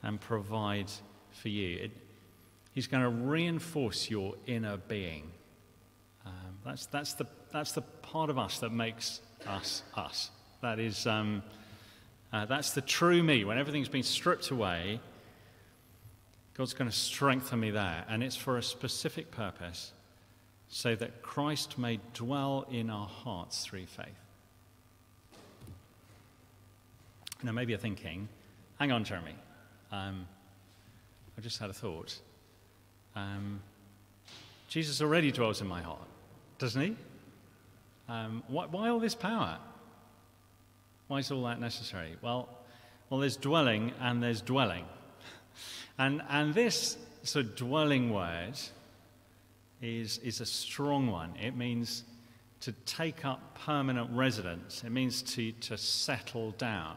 and 0.02 0.20
provide 0.20 0.90
for 1.30 1.48
you. 1.48 1.78
It, 1.78 1.90
he's 2.72 2.86
going 2.86 3.02
to 3.02 3.08
reinforce 3.08 4.10
your 4.10 4.34
inner 4.46 4.76
being. 4.76 5.30
Um, 6.26 6.32
that's, 6.64 6.86
that's, 6.86 7.14
the, 7.14 7.26
that's 7.52 7.72
the 7.72 7.82
part 7.82 8.30
of 8.30 8.38
us 8.38 8.58
that 8.60 8.72
makes 8.72 9.20
us 9.46 9.82
us. 9.94 10.30
That 10.62 10.78
is, 10.78 11.06
um, 11.06 11.42
uh, 12.32 12.44
that's 12.46 12.72
the 12.72 12.82
true 12.82 13.22
me. 13.22 13.44
When 13.44 13.58
everything's 13.58 13.88
been 13.88 14.02
stripped 14.02 14.50
away, 14.50 15.00
God's 16.54 16.74
going 16.74 16.90
to 16.90 16.96
strengthen 16.96 17.60
me 17.60 17.70
there, 17.70 18.04
and 18.08 18.22
it's 18.22 18.36
for 18.36 18.58
a 18.58 18.62
specific 18.62 19.30
purpose 19.30 19.92
so 20.68 20.94
that 20.94 21.22
Christ 21.22 21.78
may 21.78 21.98
dwell 22.14 22.66
in 22.70 22.90
our 22.90 23.06
hearts 23.06 23.64
through 23.64 23.86
faith. 23.86 24.06
Now, 27.42 27.52
maybe 27.52 27.72
you're 27.72 27.78
thinking, 27.78 28.28
hang 28.78 28.92
on, 28.92 29.04
Jeremy. 29.04 29.34
Um, 29.92 30.26
I 31.36 31.40
just 31.40 31.58
had 31.58 31.70
a 31.70 31.72
thought. 31.72 32.18
Um, 33.16 33.60
Jesus 34.68 35.00
already 35.02 35.32
dwells 35.32 35.60
in 35.60 35.66
my 35.66 35.82
heart, 35.82 36.06
doesn't 36.58 36.80
he? 36.80 36.96
Um, 38.08 38.42
why, 38.48 38.66
why, 38.66 38.88
all 38.88 39.00
this 39.00 39.14
power? 39.14 39.58
Why 41.08 41.18
is 41.18 41.30
all 41.30 41.42
that 41.44 41.60
necessary? 41.60 42.16
Well, 42.22 42.48
well, 43.08 43.20
there's 43.20 43.36
dwelling 43.36 43.92
and 44.00 44.22
there's 44.22 44.42
dwelling. 44.42 44.84
And, 45.98 46.22
and 46.30 46.54
this 46.54 46.96
sort 47.24 47.44
of 47.44 47.56
dwelling 47.56 48.10
word 48.10 48.58
is, 49.82 50.16
is 50.18 50.40
a 50.40 50.46
strong 50.46 51.08
one. 51.10 51.34
It 51.38 51.54
means 51.54 52.04
to 52.60 52.72
take 52.86 53.26
up 53.26 53.58
permanent 53.66 54.10
residence, 54.10 54.82
it 54.82 54.90
means 54.92 55.20
to, 55.34 55.52
to 55.52 55.76
settle 55.76 56.52
down. 56.52 56.96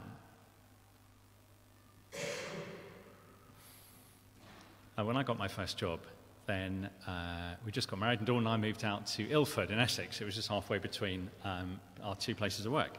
Uh, 4.97 5.03
when 5.03 5.17
I 5.17 5.23
got 5.23 5.39
my 5.39 5.47
first 5.47 5.77
job, 5.77 5.99
then 6.45 6.89
uh, 7.07 7.55
we 7.65 7.71
just 7.71 7.87
got 7.87 7.99
married, 7.99 8.19
and 8.19 8.27
Dawn 8.27 8.39
and 8.39 8.47
I 8.47 8.57
moved 8.57 8.85
out 8.85 9.07
to 9.07 9.27
Ilford 9.29 9.71
in 9.71 9.79
Essex. 9.79 10.21
It 10.21 10.25
was 10.25 10.35
just 10.35 10.49
halfway 10.49 10.77
between 10.77 11.31
um, 11.43 11.79
our 12.03 12.15
two 12.15 12.35
places 12.35 12.65
of 12.65 12.73
work. 12.73 12.97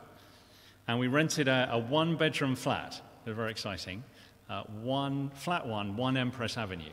And 0.88 0.98
we 0.98 1.06
rented 1.06 1.46
a, 1.46 1.68
a 1.70 1.78
one 1.78 2.16
bedroom 2.16 2.56
flat. 2.56 3.00
It 3.24 3.30
was 3.30 3.36
very 3.36 3.50
exciting. 3.50 4.02
Uh, 4.50 4.64
one, 4.82 5.30
flat 5.30 5.66
one, 5.66 5.96
one 5.96 6.16
Empress 6.16 6.56
Avenue 6.56 6.92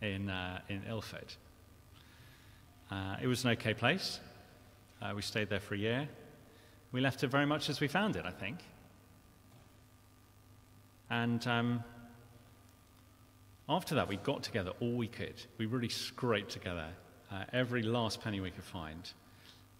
in, 0.00 0.30
uh, 0.30 0.60
in 0.68 0.82
Ilford. 0.88 1.34
Uh, 2.90 3.16
it 3.22 3.26
was 3.26 3.44
an 3.44 3.50
okay 3.50 3.74
place. 3.74 4.20
Uh, 5.02 5.12
we 5.14 5.22
stayed 5.22 5.48
there 5.48 5.60
for 5.60 5.74
a 5.74 5.78
year. 5.78 6.08
We 6.92 7.00
left 7.00 7.22
it 7.22 7.28
very 7.28 7.46
much 7.46 7.68
as 7.68 7.78
we 7.78 7.88
found 7.88 8.16
it, 8.16 8.24
I 8.24 8.30
think. 8.30 8.58
And 11.10 11.46
um, 11.46 11.84
after 13.70 13.94
that, 13.94 14.08
we 14.08 14.16
got 14.16 14.42
together 14.42 14.72
all 14.80 14.92
we 14.92 15.06
could. 15.06 15.40
We 15.56 15.66
really 15.66 15.88
scraped 15.88 16.50
together 16.50 16.88
uh, 17.30 17.44
every 17.52 17.82
last 17.82 18.20
penny 18.20 18.40
we 18.40 18.50
could 18.50 18.64
find. 18.64 19.08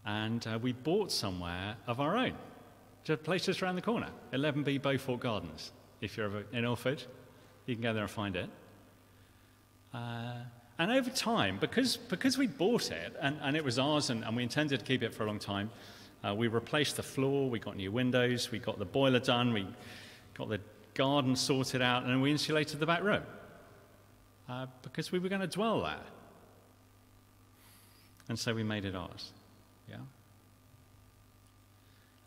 And 0.06 0.46
uh, 0.46 0.60
we 0.62 0.72
bought 0.72 1.10
somewhere 1.10 1.74
of 1.88 2.00
our 2.00 2.16
own, 2.16 2.34
just 3.02 3.20
a 3.20 3.24
place 3.24 3.46
just 3.46 3.62
around 3.62 3.74
the 3.74 3.82
corner 3.82 4.08
11B 4.32 4.80
Beaufort 4.80 5.18
Gardens. 5.18 5.72
If 6.00 6.16
you're 6.16 6.26
ever 6.26 6.44
in 6.52 6.64
Ilford, 6.64 7.02
you 7.66 7.74
can 7.74 7.82
go 7.82 7.92
there 7.92 8.04
and 8.04 8.10
find 8.10 8.36
it. 8.36 8.48
Uh, 9.92 10.34
and 10.78 10.92
over 10.92 11.10
time, 11.10 11.58
because, 11.60 11.96
because 11.96 12.38
we 12.38 12.46
bought 12.46 12.92
it 12.92 13.14
and, 13.20 13.36
and 13.42 13.56
it 13.56 13.64
was 13.64 13.78
ours 13.78 14.08
and, 14.08 14.22
and 14.22 14.36
we 14.36 14.44
intended 14.44 14.78
to 14.78 14.86
keep 14.86 15.02
it 15.02 15.12
for 15.12 15.24
a 15.24 15.26
long 15.26 15.40
time, 15.40 15.68
uh, 16.22 16.32
we 16.32 16.46
replaced 16.46 16.96
the 16.96 17.02
floor, 17.02 17.50
we 17.50 17.58
got 17.58 17.76
new 17.76 17.90
windows, 17.90 18.52
we 18.52 18.60
got 18.60 18.78
the 18.78 18.84
boiler 18.84 19.18
done, 19.18 19.52
we 19.52 19.66
got 20.38 20.48
the 20.48 20.60
garden 20.94 21.34
sorted 21.34 21.82
out, 21.82 22.04
and 22.04 22.22
we 22.22 22.30
insulated 22.30 22.78
the 22.78 22.86
back 22.86 23.02
room 23.02 23.22
uh, 24.50 24.66
because 24.82 25.12
we 25.12 25.18
were 25.18 25.28
going 25.28 25.40
to 25.40 25.46
dwell 25.46 25.82
there. 25.82 26.00
And 28.28 28.38
so 28.38 28.52
we 28.52 28.62
made 28.62 28.84
it 28.84 28.96
ours. 28.96 29.30
Yeah? 29.88 29.96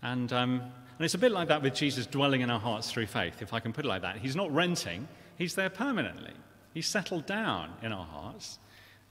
And, 0.01 0.31
um, 0.31 0.61
and 0.61 1.01
it's 1.01 1.13
a 1.13 1.19
bit 1.19 1.31
like 1.31 1.49
that 1.49 1.61
with 1.61 1.75
Jesus 1.75 2.05
dwelling 2.05 2.41
in 2.41 2.49
our 2.49 2.59
hearts 2.59 2.91
through 2.91 3.07
faith, 3.07 3.41
if 3.41 3.53
I 3.53 3.59
can 3.59 3.73
put 3.73 3.85
it 3.85 3.87
like 3.87 4.01
that. 4.01 4.17
He's 4.17 4.35
not 4.35 4.53
renting, 4.53 5.07
he's 5.37 5.55
there 5.55 5.69
permanently. 5.69 6.33
He's 6.73 6.87
settled 6.87 7.25
down 7.25 7.73
in 7.81 7.91
our 7.91 8.05
hearts. 8.05 8.57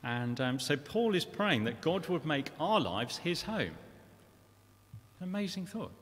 And 0.02 0.40
um, 0.40 0.58
so 0.58 0.76
Paul 0.76 1.14
is 1.14 1.24
praying 1.24 1.64
that 1.64 1.80
God 1.80 2.08
would 2.08 2.26
make 2.26 2.50
our 2.58 2.80
lives 2.80 3.18
his 3.18 3.42
home. 3.42 3.74
An 5.20 5.24
amazing 5.24 5.66
thought. 5.66 5.92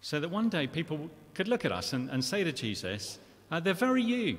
So 0.00 0.18
that 0.18 0.30
one 0.30 0.48
day 0.48 0.66
people 0.66 1.10
could 1.34 1.46
look 1.46 1.64
at 1.64 1.72
us 1.72 1.92
and, 1.92 2.10
and 2.10 2.24
say 2.24 2.42
to 2.42 2.52
Jesus, 2.52 3.18
uh, 3.50 3.60
They're 3.60 3.74
very 3.74 4.02
you. 4.02 4.38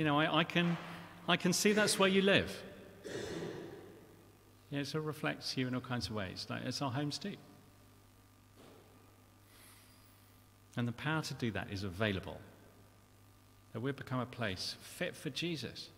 You 0.00 0.06
know, 0.06 0.18
I, 0.18 0.38
I, 0.38 0.44
can, 0.44 0.78
I 1.28 1.36
can 1.36 1.52
see 1.52 1.72
that's 1.72 1.98
where 1.98 2.08
you 2.08 2.22
live. 2.22 2.50
Yeah, 4.70 4.80
it 4.80 4.86
sort 4.86 5.02
of 5.02 5.06
reflects 5.06 5.58
you 5.58 5.68
in 5.68 5.74
all 5.74 5.82
kinds 5.82 6.06
of 6.08 6.14
ways. 6.14 6.46
Like 6.48 6.62
it's 6.64 6.80
our 6.80 6.90
homes 6.90 7.18
too. 7.18 7.34
And 10.74 10.88
the 10.88 10.92
power 10.92 11.20
to 11.20 11.34
do 11.34 11.50
that 11.50 11.70
is 11.70 11.84
available. 11.84 12.40
That 13.74 13.80
we've 13.80 13.94
become 13.94 14.20
a 14.20 14.24
place 14.24 14.76
fit 14.80 15.14
for 15.14 15.28
Jesus. 15.28 15.90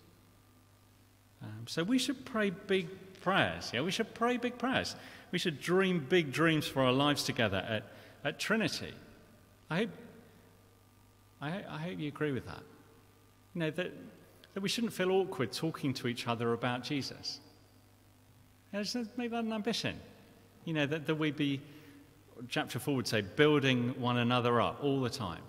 Um, 1.41 1.67
so 1.69 1.85
we 1.85 1.99
should 2.01 2.25
pray 2.25 2.51
big 2.51 2.89
prayers. 3.21 3.71
Yeah, 3.73 3.83
we 3.83 3.93
should 3.93 4.13
pray 4.15 4.37
big 4.37 4.59
prayers. 4.59 4.97
We 5.31 5.39
should 5.39 5.61
dream 5.61 6.05
big 6.09 6.33
dreams 6.33 6.67
for 6.67 6.83
our 6.83 6.93
lives 6.93 7.23
together 7.23 7.65
at, 7.69 7.85
at 8.25 8.41
Trinity. 8.41 8.95
I 9.71 9.77
hope, 9.77 9.91
I, 11.41 11.49
I 11.69 11.79
hope 11.79 12.01
you 12.01 12.09
agree 12.09 12.33
with 12.33 12.47
that. 12.47 12.65
You 13.55 13.61
know, 13.61 13.71
that, 13.71 13.93
that 14.55 14.61
we 14.61 14.69
shouldn't 14.69 14.93
feel 14.93 15.11
awkward 15.11 15.53
talking 15.53 15.93
to 15.95 16.09
each 16.09 16.27
other 16.27 16.53
about 16.53 16.83
Jesus. 16.83 17.41
Make 18.73 19.31
that 19.31 19.45
an 19.45 19.53
ambition. 19.53 19.99
You 20.65 20.75
know, 20.75 20.87
that, 20.87 21.07
that 21.07 21.15
we 21.15 21.31
be, 21.31 21.61
chapter 22.49 22.79
4 22.79 22.97
would 22.97 23.07
say, 23.07 23.21
building 23.21 23.95
one 24.01 24.19
another 24.19 24.61
up 24.61 24.83
all 24.83 25.01
the 25.01 25.11
time. 25.11 25.43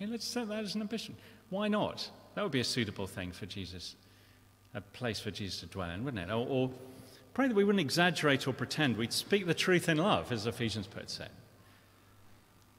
Let's 0.00 0.26
set 0.26 0.48
that 0.48 0.62
as 0.62 0.74
an 0.74 0.82
ambition. 0.82 1.16
Why 1.50 1.68
not? 1.68 2.10
That 2.34 2.42
would 2.42 2.52
be 2.52 2.60
a 2.60 2.64
suitable 2.64 3.06
thing 3.06 3.32
for 3.32 3.46
Jesus, 3.46 3.96
a 4.74 4.80
place 4.80 5.18
for 5.18 5.30
Jesus 5.30 5.60
to 5.60 5.66
dwell 5.66 5.90
in, 5.90 6.04
wouldn't 6.04 6.28
it? 6.28 6.32
Or, 6.32 6.46
or 6.46 6.70
pray 7.32 7.48
that 7.48 7.56
we 7.56 7.64
wouldn't 7.64 7.80
exaggerate 7.80 8.46
or 8.46 8.52
pretend. 8.52 8.96
We'd 8.96 9.12
speak 9.12 9.46
the 9.46 9.54
truth 9.54 9.88
in 9.88 9.96
love, 9.96 10.30
as 10.30 10.46
Ephesians 10.46 10.86
puts 10.86 11.18
it. 11.18 11.30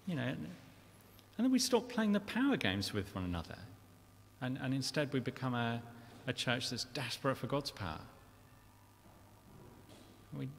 You 0.05 0.15
know, 0.15 0.36
and 1.38 1.46
then 1.46 1.51
we 1.51 1.60
stop 1.60 1.88
playing 1.88 2.13
the 2.13 2.20
power 2.20 2.58
games 2.58 2.94
with 2.94 3.13
one 3.13 3.24
another. 3.24 3.58
And, 4.41 4.58
and 4.62 4.74
instead, 4.74 5.13
we 5.13 5.20
become 5.20 5.53
a, 5.53 5.82
a 6.25 6.34
church 6.34 6.70
that's 6.70 6.86
desperate 6.86 7.38
for 7.38 7.48
God's 7.48 7.72
power. 7.72 8.01
We, 10.38 10.50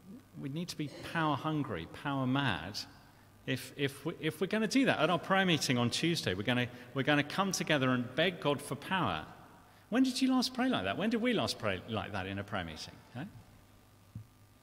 we 0.40 0.48
need 0.48 0.68
to 0.68 0.76
be 0.76 0.90
power 1.12 1.36
hungry, 1.36 1.86
power 2.02 2.26
mad. 2.26 2.78
If, 3.46 3.72
if, 3.76 4.04
we, 4.04 4.14
if 4.20 4.40
we're 4.40 4.46
going 4.46 4.62
to 4.62 4.68
do 4.68 4.84
that 4.86 5.00
at 5.00 5.10
our 5.10 5.18
prayer 5.18 5.46
meeting 5.46 5.78
on 5.78 5.90
Tuesday, 5.90 6.34
we're 6.34 6.42
going 6.42 6.58
to, 6.58 6.68
we're 6.94 7.02
to 7.02 7.22
come 7.22 7.52
together 7.52 7.90
and 7.90 8.14
beg 8.14 8.40
God 8.40 8.60
for 8.60 8.74
power. 8.74 9.24
When 9.90 10.02
did 10.02 10.20
you 10.20 10.30
last 10.30 10.54
pray 10.54 10.68
like 10.68 10.84
that? 10.84 10.98
When 10.98 11.10
did 11.10 11.22
we 11.22 11.32
last 11.32 11.58
pray 11.58 11.80
like 11.88 12.12
that 12.12 12.26
in 12.26 12.38
a 12.38 12.44
prayer 12.44 12.64
meeting? 12.64 12.94
Okay? 13.16 13.26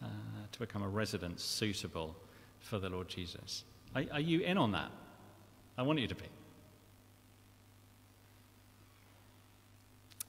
Uh, 0.04 0.08
to 0.52 0.60
become 0.60 0.84
a 0.84 0.88
resident 0.88 1.40
suitable 1.40 2.16
for 2.60 2.80
the 2.80 2.90
Lord 2.90 3.08
Jesus. 3.08 3.64
Are, 3.96 4.04
are 4.14 4.20
you 4.20 4.42
in 4.42 4.58
on 4.58 4.72
that? 4.74 4.92
I 5.78 5.84
want 5.84 6.00
you 6.00 6.08
to 6.08 6.16
be. 6.16 6.26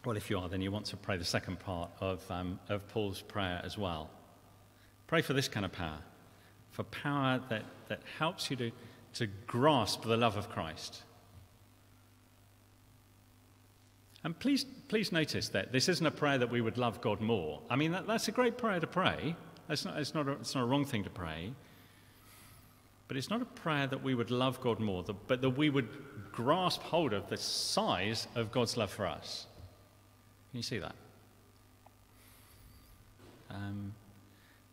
Well, 0.04 0.16
if 0.16 0.30
you 0.30 0.38
are, 0.38 0.48
then 0.48 0.60
you 0.60 0.70
want 0.70 0.86
to 0.86 0.96
pray 0.96 1.16
the 1.16 1.24
second 1.24 1.58
part 1.58 1.90
of, 2.00 2.28
um, 2.30 2.60
of 2.68 2.86
Paul's 2.88 3.22
prayer 3.22 3.60
as 3.64 3.76
well. 3.76 4.08
Pray 5.08 5.20
for 5.20 5.32
this 5.32 5.48
kind 5.48 5.66
of 5.66 5.72
power, 5.72 5.98
for 6.70 6.84
power 6.84 7.40
that, 7.48 7.64
that 7.88 8.02
helps 8.18 8.50
you 8.50 8.56
to, 8.56 8.70
to 9.14 9.26
grasp 9.46 10.02
the 10.02 10.16
love 10.16 10.36
of 10.36 10.48
Christ. 10.48 11.02
And 14.22 14.38
please, 14.38 14.64
please 14.88 15.12
notice 15.12 15.48
that 15.50 15.72
this 15.72 15.88
isn't 15.88 16.06
a 16.06 16.10
prayer 16.10 16.38
that 16.38 16.50
we 16.50 16.60
would 16.60 16.78
love 16.78 17.00
God 17.00 17.20
more. 17.20 17.62
I 17.70 17.76
mean, 17.76 17.92
that, 17.92 18.06
that's 18.06 18.28
a 18.28 18.32
great 18.32 18.58
prayer 18.58 18.80
to 18.80 18.86
pray. 18.86 19.36
It's 19.68 19.84
not, 19.84 19.98
it's, 19.98 20.14
not 20.14 20.28
a, 20.28 20.32
it's 20.32 20.54
not 20.54 20.62
a 20.62 20.66
wrong 20.66 20.84
thing 20.84 21.04
to 21.04 21.10
pray. 21.10 21.52
But 23.08 23.16
it's 23.16 23.30
not 23.30 23.40
a 23.40 23.46
prayer 23.46 23.86
that 23.86 24.02
we 24.02 24.14
would 24.14 24.30
love 24.30 24.60
God 24.60 24.80
more, 24.80 25.04
but 25.26 25.40
that 25.40 25.50
we 25.50 25.70
would 25.70 25.88
grasp 26.32 26.82
hold 26.82 27.12
of 27.12 27.28
the 27.28 27.36
size 27.36 28.26
of 28.34 28.50
God's 28.52 28.76
love 28.76 28.90
for 28.90 29.06
us. 29.06 29.46
Can 30.50 30.58
you 30.58 30.62
see 30.62 30.78
that? 30.78 30.94
Um, 33.50 33.94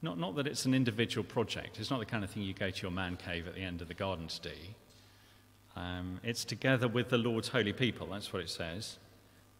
not, 0.01 0.17
not 0.17 0.35
that 0.35 0.47
it's 0.47 0.65
an 0.65 0.73
individual 0.73 1.23
project. 1.23 1.79
It's 1.79 1.89
not 1.89 1.99
the 1.99 2.05
kind 2.05 2.23
of 2.23 2.29
thing 2.29 2.43
you 2.43 2.53
go 2.53 2.69
to 2.69 2.81
your 2.81 2.91
man 2.91 3.15
cave 3.15 3.47
at 3.47 3.55
the 3.55 3.61
end 3.61 3.81
of 3.81 3.87
the 3.87 3.93
garden 3.93 4.27
to 4.27 4.41
do. 4.41 4.55
Um, 5.75 6.19
it's 6.23 6.43
together 6.43 6.87
with 6.87 7.09
the 7.09 7.17
Lord's 7.17 7.47
holy 7.47 7.73
people. 7.73 8.07
That's 8.07 8.31
what 8.33 8.41
it 8.41 8.49
says 8.49 8.97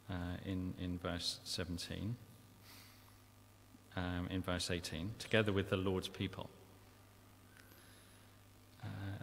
uh, 0.10 0.38
in, 0.46 0.74
in 0.80 1.00
verse 1.00 1.40
17. 1.44 2.16
Um, 3.96 4.28
in 4.30 4.42
verse 4.42 4.70
18. 4.70 5.12
Together 5.20 5.52
with 5.52 5.70
the 5.70 5.78
Lord's 5.78 6.08
people. 6.08 6.50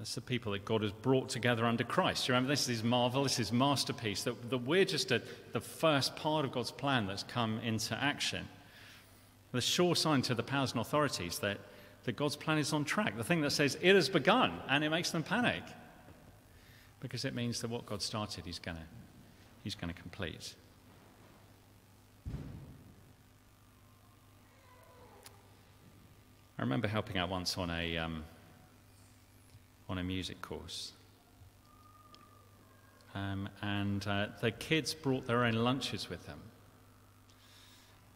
It's 0.00 0.14
the 0.14 0.22
people 0.22 0.52
that 0.52 0.64
God 0.64 0.82
has 0.82 0.92
brought 0.92 1.28
together 1.28 1.66
under 1.66 1.84
Christ. 1.84 2.26
You 2.26 2.32
remember, 2.32 2.48
this 2.48 2.70
is 2.70 2.82
marvel, 2.82 3.24
this 3.24 3.38
is 3.38 3.52
masterpiece, 3.52 4.22
that, 4.22 4.48
that 4.48 4.58
we're 4.58 4.86
just 4.86 5.10
a, 5.10 5.20
the 5.52 5.60
first 5.60 6.16
part 6.16 6.46
of 6.46 6.52
God's 6.52 6.70
plan 6.70 7.06
that's 7.06 7.22
come 7.22 7.58
into 7.58 8.02
action. 8.02 8.48
The 9.52 9.60
sure 9.60 9.94
sign 9.94 10.22
to 10.22 10.34
the 10.34 10.42
powers 10.42 10.72
and 10.72 10.80
authorities 10.80 11.38
that, 11.40 11.58
that 12.04 12.16
God's 12.16 12.36
plan 12.36 12.56
is 12.56 12.72
on 12.72 12.84
track. 12.84 13.14
The 13.18 13.24
thing 13.24 13.42
that 13.42 13.50
says 13.50 13.76
it 13.82 13.94
has 13.94 14.08
begun, 14.08 14.52
and 14.68 14.82
it 14.82 14.88
makes 14.88 15.10
them 15.10 15.22
panic. 15.22 15.64
Because 17.00 17.26
it 17.26 17.34
means 17.34 17.60
that 17.60 17.68
what 17.68 17.84
God 17.84 18.00
started, 18.00 18.46
He's 18.46 18.58
going 18.58 18.78
he's 19.64 19.74
gonna 19.74 19.92
complete. 19.92 20.54
I 26.58 26.62
remember 26.62 26.88
helping 26.88 27.18
out 27.18 27.28
once 27.28 27.58
on 27.58 27.68
a. 27.68 27.98
Um, 27.98 28.24
on 29.90 29.98
a 29.98 30.04
music 30.04 30.40
course. 30.40 30.92
Um, 33.14 33.48
and 33.60 34.06
uh, 34.06 34.28
the 34.40 34.52
kids 34.52 34.94
brought 34.94 35.26
their 35.26 35.44
own 35.44 35.54
lunches 35.54 36.08
with 36.08 36.24
them. 36.26 36.38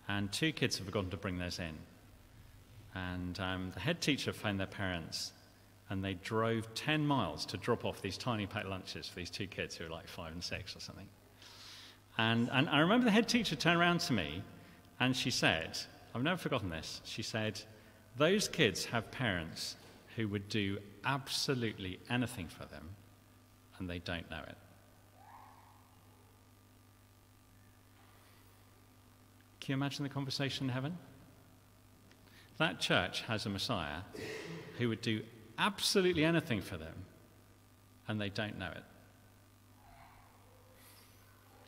And 0.09 0.31
two 0.33 0.53
kids 0.53 0.79
have 0.79 0.87
forgotten 0.87 1.11
to 1.11 1.17
bring 1.17 1.37
theirs 1.39 1.59
in. 1.59 1.75
And 2.95 3.39
um, 3.41 3.73
the 3.75 3.81
head 3.81 4.01
teacher 4.01 4.33
phoned 4.33 4.61
their 4.61 4.69
parents, 4.69 5.33
and 5.91 6.05
they 6.05 6.15
drove 6.15 6.73
10 6.75 7.05
miles 7.05 7.45
to 7.47 7.57
drop 7.57 7.85
off 7.85 8.01
these 8.01 8.17
tiny 8.17 8.47
packed 8.47 8.69
lunches 8.69 9.09
for 9.09 9.17
these 9.17 9.31
two 9.31 9.49
kids 9.49 9.75
who 9.75 9.85
were 9.85 9.91
like 9.91 10.07
five 10.07 10.33
and 10.33 10.45
six 10.45 10.77
or 10.77 10.81
something. 10.81 11.09
And, 12.17 12.49
and 12.53 12.69
I 12.69 12.79
remember 12.79 13.05
the 13.05 13.11
head 13.11 13.29
teacher 13.29 13.57
turned 13.57 13.81
around 13.81 13.99
to 14.01 14.13
me 14.13 14.45
and 15.01 15.17
she 15.17 15.33
said, 15.33 15.77
I've 16.15 16.23
never 16.23 16.37
forgotten 16.37 16.71
this. 16.71 17.01
She 17.05 17.23
said, 17.23 17.61
Those 18.17 18.47
kids 18.47 18.85
have 18.85 19.11
parents 19.11 19.75
who 20.17 20.29
would 20.29 20.49
do 20.49 20.79
absolutely 21.05 21.99
anything 22.09 22.49
for 22.49 22.65
them, 22.67 22.91
and 23.79 23.89
they 23.89 23.99
don't 23.99 24.31
know 24.31 24.43
it. 24.47 24.57
Can 29.61 29.73
you 29.73 29.75
imagine 29.75 30.03
the 30.03 30.11
conversation 30.11 30.67
in 30.67 30.73
heaven? 30.73 30.99
That 32.59 32.81
church 32.81 33.23
has 33.23 33.47
a 33.47 33.49
Messiah 33.49 34.03
who 34.79 34.89
would 34.89 35.01
do 35.01 35.23
absolutely 35.59 36.25
anything 36.25 36.61
for 36.61 36.77
them, 36.77 36.95
and 38.07 38.21
they 38.21 38.29
don't 38.29 38.59
know 38.59 38.71
it. 38.71 38.85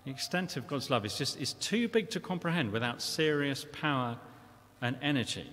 The 0.05 0.11
extent 0.13 0.57
of 0.57 0.69
God's 0.69 0.89
love 0.89 1.05
is 1.05 1.19
just 1.19 1.41
is 1.41 1.55
too 1.55 1.89
big 1.89 2.11
to 2.11 2.21
comprehend 2.21 2.71
without 2.71 3.03
serious 3.03 3.67
power 3.73 4.19
and 4.81 4.97
energy. 5.03 5.51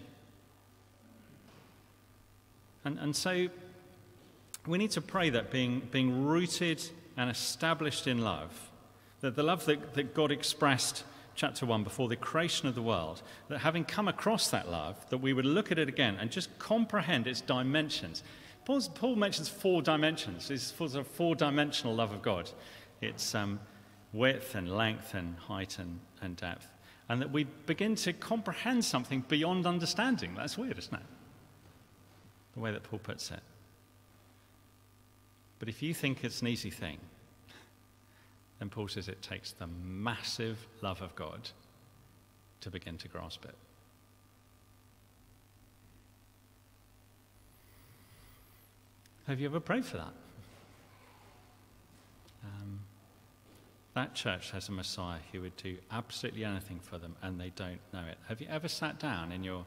And, 2.86 3.00
and 3.00 3.16
so 3.16 3.48
we 4.68 4.78
need 4.78 4.92
to 4.92 5.02
pray 5.02 5.30
that 5.30 5.52
being, 5.52 5.82
being 5.92 6.26
rooted 6.26 6.84
and 7.18 7.30
established 7.30 8.08
in 8.08 8.20
love, 8.20 8.72
that 9.22 9.36
the 9.36 9.44
love 9.44 9.66
that, 9.66 9.94
that 9.94 10.14
God 10.14 10.32
expressed 10.32 11.04
chapter 11.36 11.66
1 11.66 11.84
before 11.84 12.08
the 12.08 12.16
creation 12.16 12.68
of 12.68 12.76
the 12.76 12.82
world, 12.82 13.22
that 13.50 13.60
having 13.60 13.84
come 13.84 14.08
across 14.08 14.50
that 14.50 14.70
love, 14.70 14.96
that 15.10 15.18
we 15.18 15.34
would 15.34 15.46
look 15.46 15.72
at 15.72 15.80
it 15.80 15.90
again 15.90 16.18
and 16.20 16.32
just 16.32 16.58
comprehend 16.60 17.28
its 17.28 17.42
dimensions. 17.42 18.24
Paul's, 18.66 18.88
Paul 18.88 19.16
mentions 19.16 19.50
four 19.50 19.82
dimensions. 19.82 20.50
It's 20.52 20.74
a 20.80 21.04
four 21.04 21.36
dimensional 21.36 21.96
love 21.96 22.12
of 22.14 22.22
God. 22.22 22.50
It's 23.02 23.36
um, 23.36 23.60
width 24.14 24.56
and 24.56 24.76
length 24.76 25.16
and 25.16 25.36
height 25.38 25.80
and, 25.80 26.00
and 26.22 26.36
depth. 26.38 26.68
And 27.10 27.22
that 27.22 27.32
we 27.32 27.44
begin 27.66 27.96
to 27.96 28.14
comprehend 28.14 28.86
something 28.86 29.26
beyond 29.28 29.66
understanding. 29.66 30.36
That's 30.36 30.58
weird, 30.58 30.78
isn't 30.78 30.94
it? 30.94 31.06
The 32.56 32.60
way 32.62 32.72
that 32.72 32.84
Paul 32.84 33.00
puts 33.00 33.32
it. 33.32 33.42
But 35.60 35.70
if 35.70 35.82
you 35.82 35.94
think 35.94 36.24
it's 36.24 36.42
an 36.42 36.48
easy 36.48 36.70
thing, 36.70 36.98
then 38.60 38.70
Paul 38.70 38.88
says 38.88 39.08
it 39.08 39.22
takes 39.22 39.52
the 39.52 39.68
massive 39.68 40.68
love 40.82 41.02
of 41.02 41.16
God 41.16 41.50
to 42.62 42.70
begin 42.70 42.98
to 42.98 43.08
grasp 43.08 43.46
it. 43.46 43.56
Have 49.28 49.40
you 49.40 49.48
ever 49.48 49.60
prayed 49.60 49.86
for 49.86 49.98
that? 49.98 50.14
Um, 52.44 52.82
that 53.96 54.16
church 54.16 54.52
has 54.52 54.68
a 54.68 54.74
Messiah 54.74 55.20
who 55.32 55.42
would 55.42 55.56
do 55.56 55.78
absolutely 55.92 56.44
anything 56.44 56.80
for 56.82 56.98
them 56.98 57.16
and 57.22 57.40
they 57.40 57.52
don't 57.56 57.80
know 57.94 58.04
it. 58.10 58.18
Have 58.28 58.42
you 58.42 58.48
ever 58.50 58.68
sat 58.68 59.00
down 59.00 59.32
in 59.32 59.44
your 59.44 59.66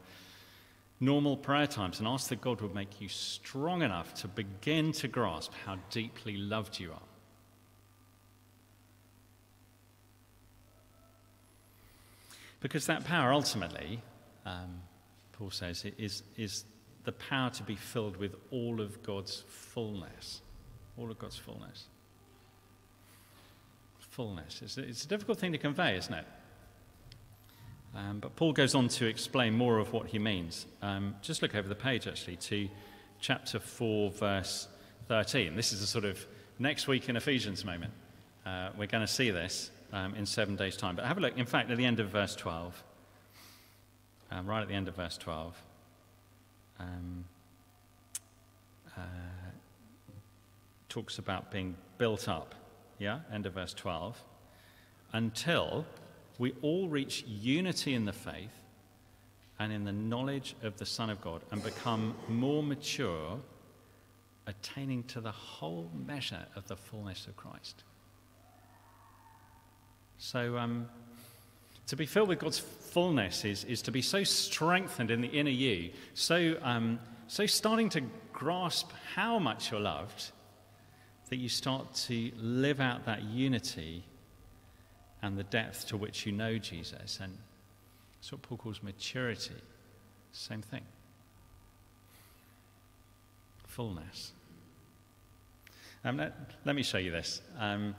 normal 1.01 1.37
prayer 1.37 1.67
times 1.67 1.99
and 1.99 2.09
ask 2.09 2.29
that 2.29 2.41
God 2.41 2.61
would 2.61 2.75
make 2.75 3.01
you 3.01 3.09
strong 3.09 3.83
enough 3.83 4.15
to 4.15 4.29
begin 4.29 4.93
to 4.93 5.09
grasp 5.09 5.53
how 5.65 5.77
deeply 5.91 6.37
loved 6.37 6.81
you 6.81 6.93
are? 6.93 7.03
Because 12.61 12.87
that 12.87 13.05
power 13.05 13.33
ultimately, 13.33 14.01
um, 14.45 14.81
Paul 15.33 15.51
says, 15.51 15.85
is, 15.99 16.23
is 16.37 16.65
the 17.05 17.13
power 17.13 17.51
to 17.51 17.63
be 17.63 17.77
filled 17.77 18.17
with 18.17 18.35
all 18.51 18.81
of 18.81 19.03
God's 19.03 19.45
fullness. 19.49 20.41
All 20.97 21.11
of 21.11 21.19
God's 21.19 21.37
fullness 21.37 21.87
fullness. 24.17 24.63
It's 24.63 24.79
it's 24.79 25.05
a 25.05 25.09
difficult 25.09 25.39
thing 25.39 25.53
to 25.53 25.59
convey, 25.59 25.99
isn't 25.99 26.15
it? 26.15 26.25
Um, 27.97 28.19
but 28.21 28.37
Paul 28.37 28.53
goes 28.53 28.75
on 28.75 28.89
to 28.89 29.07
explain 29.07 29.55
more 29.55 29.79
of 29.79 29.93
what 29.93 30.07
he 30.09 30.19
means. 30.19 30.67
Um, 30.83 31.15
just 31.23 31.41
look 31.41 31.55
over 31.55 31.67
the 31.67 31.75
page, 31.75 32.07
actually, 32.07 32.37
to 32.37 32.69
chapter 33.21 33.59
4, 33.59 34.11
verse 34.11 34.69
13. 35.09 35.57
This 35.57 35.73
is 35.73 35.81
a 35.81 35.87
sort 35.87 36.05
of 36.05 36.25
next 36.59 36.87
week 36.87 37.09
in 37.09 37.17
Ephesians 37.17 37.65
moment. 37.65 37.93
Uh, 38.45 38.69
we're 38.77 38.87
going 38.87 39.07
to 39.07 39.13
see 39.13 39.31
this 39.31 39.71
um, 39.93 40.15
in 40.15 40.27
seven 40.27 40.57
days' 40.57 40.77
time. 40.77 40.95
But 40.95 41.07
have 41.07 41.17
a 41.17 41.21
look, 41.21 41.39
in 41.39 41.47
fact, 41.47 41.71
at 41.71 41.79
the 41.79 41.87
end 41.87 41.99
of 41.99 42.11
verse 42.11 42.37
12. 42.37 42.85
Um, 44.31 44.47
right 44.47 44.61
at 44.61 44.69
the 44.69 44.75
end 44.75 44.89
of 44.89 44.97
verse 44.97 45.17
12. 45.17 45.57
Um, 46.79 47.25
uh, 48.97 49.01
talks 50.91 51.19
about 51.19 51.51
being 51.51 51.77
built 51.97 52.29
up 52.29 52.55
yeah, 52.99 53.21
end 53.33 53.47
of 53.47 53.55
verse 53.55 53.75
12, 53.75 54.23
until 55.13 55.85
we 56.39 56.53
all 56.63 56.89
reach 56.89 57.25
unity 57.27 57.95
in 57.95 58.05
the 58.05 58.13
faith 58.13 58.53
and 59.59 59.73
in 59.73 59.85
the 59.85 59.93
knowledge 59.93 60.55
of 60.63 60.77
the 60.77 60.87
Son 60.87 61.11
of 61.11 61.21
God 61.21 61.43
and 61.51 61.63
become 61.63 62.15
more 62.29 62.63
mature, 62.63 63.39
attaining 64.47 65.03
to 65.05 65.21
the 65.21 65.33
whole 65.33 65.91
measure 66.07 66.47
of 66.55 66.69
the 66.69 66.77
fullness 66.77 67.27
of 67.27 67.37
Christ. 67.37 67.85
So, 70.19 70.57
um, 70.59 70.89
to 71.87 71.97
be 71.97 72.07
filled 72.07 72.29
with 72.29 72.39
God's 72.39 72.59
fullness 72.59 73.45
is, 73.45 73.65
is 73.65 73.83
to 73.83 73.93
be 73.93 74.03
so 74.03 74.25
strengthened 74.25 75.11
in 75.11 75.21
the 75.21 75.29
inner 75.29 75.51
you, 75.51 75.91
so, 76.15 76.57
um, 76.63 76.99
so 77.29 77.47
starting 77.47 77.89
to 77.91 78.03
grasp 78.33 78.91
how 79.15 79.39
much 79.39 79.71
you're 79.71 79.81
loved 79.81 80.31
that 81.31 81.37
you 81.37 81.49
start 81.49 81.95
to 81.95 82.31
live 82.37 82.81
out 82.81 83.07
that 83.07 83.23
unity 83.23 84.05
and 85.27 85.37
the 85.37 85.45
depth 85.45 85.89
to 85.89 85.97
which 85.97 86.25
you 86.25 86.31
know 86.31 86.57
Jesus. 86.57 87.19
And 87.21 87.37
that's 88.17 88.31
what 88.31 88.43
Paul 88.43 88.59
calls 88.59 88.81
maturity. 88.81 89.57
Same 90.31 90.63
thing. 90.63 90.83
Fullness. 93.67 94.31
Um, 96.05 96.19
let, 96.19 96.33
let, 96.65 96.77
me 96.77 96.85
show 96.85 96.99
you 96.99 97.11
this. 97.11 97.41
Um, 97.59 97.97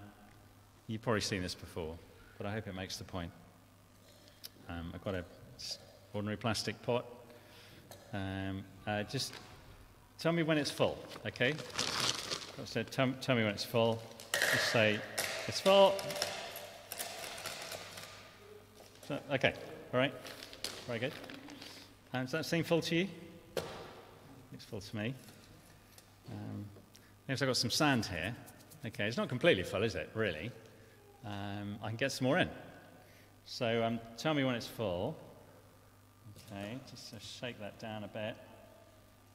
you've 0.87 1.01
probably 1.01 1.19
seen 1.19 1.41
this 1.41 1.53
before, 1.53 1.95
but 2.37 2.47
I 2.47 2.51
hope 2.51 2.65
it 2.65 2.75
makes 2.75 2.95
the 2.95 3.03
point. 3.03 3.31
Um, 4.69 4.91
I've 4.95 5.03
got 5.03 5.15
an 5.15 5.25
ordinary 6.13 6.37
plastic 6.37 6.81
pot. 6.81 7.05
Um, 8.13 8.63
uh, 8.87 9.03
just 9.03 9.33
tell 10.17 10.31
me 10.31 10.43
when 10.43 10.57
it's 10.57 10.71
full, 10.71 10.97
okay? 11.25 11.55
So 12.63 12.83
tell, 12.83 13.11
tell 13.21 13.35
me 13.35 13.43
when 13.43 13.51
it's 13.51 13.65
full. 13.65 14.01
Just 14.31 14.71
say, 14.71 14.97
it's 15.47 15.59
full. 15.59 15.93
So, 19.07 19.17
okay, 19.31 19.53
all 19.93 20.01
right. 20.01 20.13
Very 20.85 20.99
good. 20.99 21.13
And 22.11 22.27
does 22.27 22.33
that 22.33 22.45
seem 22.45 22.65
full 22.65 22.81
to 22.81 22.95
you? 22.97 23.07
It's 24.53 24.65
full 24.65 24.81
to 24.81 24.95
me. 24.97 25.13
Um, 26.29 26.65
I've 27.29 27.39
got 27.39 27.55
some 27.55 27.69
sand 27.69 28.05
here. 28.05 28.35
Okay, 28.85 29.05
it's 29.05 29.15
not 29.15 29.29
completely 29.29 29.63
full, 29.63 29.83
is 29.83 29.95
it, 29.95 30.09
really? 30.13 30.51
Um, 31.25 31.77
I 31.81 31.87
can 31.87 31.95
get 31.95 32.11
some 32.11 32.27
more 32.27 32.37
in. 32.37 32.49
So 33.45 33.81
um, 33.81 34.01
tell 34.17 34.33
me 34.33 34.43
when 34.43 34.55
it's 34.55 34.67
full. 34.67 35.15
Okay, 36.51 36.77
just 36.91 37.13
uh, 37.13 37.17
shake 37.19 37.61
that 37.61 37.79
down 37.79 38.03
a 38.03 38.09
bit. 38.09 38.35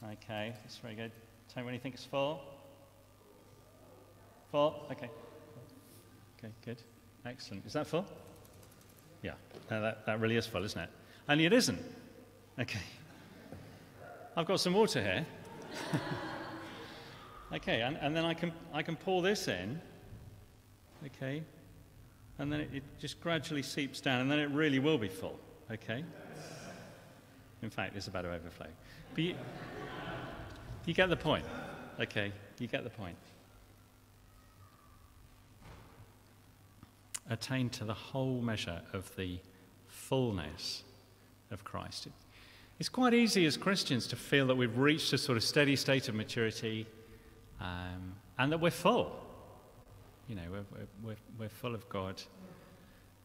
Okay, 0.04 0.52
that's 0.62 0.76
very 0.76 0.96
good. 0.96 1.12
Tell 1.48 1.62
me 1.62 1.64
when 1.64 1.74
you 1.74 1.80
think 1.80 1.94
it's 1.94 2.04
full. 2.04 2.42
Full? 4.50 4.86
Okay. 4.90 5.08
Okay, 6.38 6.52
good. 6.62 6.82
Excellent. 7.24 7.64
Is 7.64 7.72
that 7.72 7.86
full? 7.86 8.04
Yeah, 9.22 9.34
that, 9.68 10.04
that 10.06 10.20
really 10.20 10.36
is 10.36 10.46
full, 10.46 10.64
isn't 10.64 10.80
it? 10.80 10.90
Only 11.28 11.46
it 11.46 11.52
isn't. 11.52 11.80
Okay. 12.58 12.80
I've 14.36 14.46
got 14.46 14.60
some 14.60 14.74
water 14.74 15.00
here. 15.02 15.26
okay, 17.52 17.82
and, 17.82 17.96
and 18.00 18.16
then 18.16 18.24
I 18.24 18.34
can, 18.34 18.52
I 18.72 18.82
can 18.82 18.96
pour 18.96 19.22
this 19.22 19.48
in. 19.48 19.80
Okay. 21.06 21.42
And 22.38 22.52
then 22.52 22.60
it, 22.60 22.70
it 22.74 22.82
just 22.98 23.20
gradually 23.20 23.62
seeps 23.62 24.00
down, 24.00 24.20
and 24.20 24.30
then 24.30 24.38
it 24.38 24.50
really 24.50 24.78
will 24.78 24.98
be 24.98 25.08
full. 25.08 25.38
Okay. 25.70 26.04
In 27.62 27.70
fact, 27.70 27.96
it's 27.96 28.08
about 28.08 28.22
to 28.22 28.32
overflow. 28.32 28.66
But 29.14 29.24
you, 29.24 29.34
you 30.84 30.94
get 30.94 31.08
the 31.08 31.16
point. 31.16 31.44
Okay, 32.00 32.32
you 32.58 32.66
get 32.66 32.84
the 32.84 32.90
point. 32.90 33.16
Attain 37.30 37.70
to 37.70 37.84
the 37.84 37.94
whole 37.94 38.40
measure 38.40 38.82
of 38.92 39.14
the 39.16 39.38
fullness 39.86 40.82
of 41.50 41.64
Christ. 41.64 42.08
It's 42.78 42.88
quite 42.88 43.14
easy 43.14 43.46
as 43.46 43.56
Christians 43.56 44.06
to 44.08 44.16
feel 44.16 44.46
that 44.48 44.56
we've 44.56 44.76
reached 44.76 45.12
a 45.12 45.18
sort 45.18 45.36
of 45.36 45.44
steady 45.44 45.76
state 45.76 46.08
of 46.08 46.14
maturity 46.14 46.86
um, 47.60 48.14
and 48.38 48.50
that 48.50 48.60
we're 48.60 48.70
full. 48.70 49.18
You 50.28 50.36
know, 50.36 50.42
we're, 50.50 50.86
we're, 51.02 51.16
we're 51.38 51.48
full 51.48 51.74
of 51.74 51.88
God, 51.88 52.20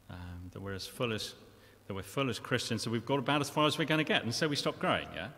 um, 0.10 0.49
that 0.51 0.62
we're 0.62 0.73
as 0.73 0.86
full 0.86 1.13
as 1.13 1.33
that 1.88 1.93
we're 1.93 2.03
full 2.03 2.29
as 2.29 2.38
Christians, 2.38 2.83
so 2.83 2.91
we've 2.91 3.05
got 3.05 3.17
about 3.17 3.39
as 3.39 3.49
far 3.49 3.65
as 3.65 3.77
we're 3.77 3.86
going 3.86 3.99
to 3.99 4.03
get, 4.03 4.23
and 4.23 4.36
so 4.36 4.45
we 4.45 4.57
stop 4.57 4.77
growing. 4.77 5.07
Yeah, 5.15 5.29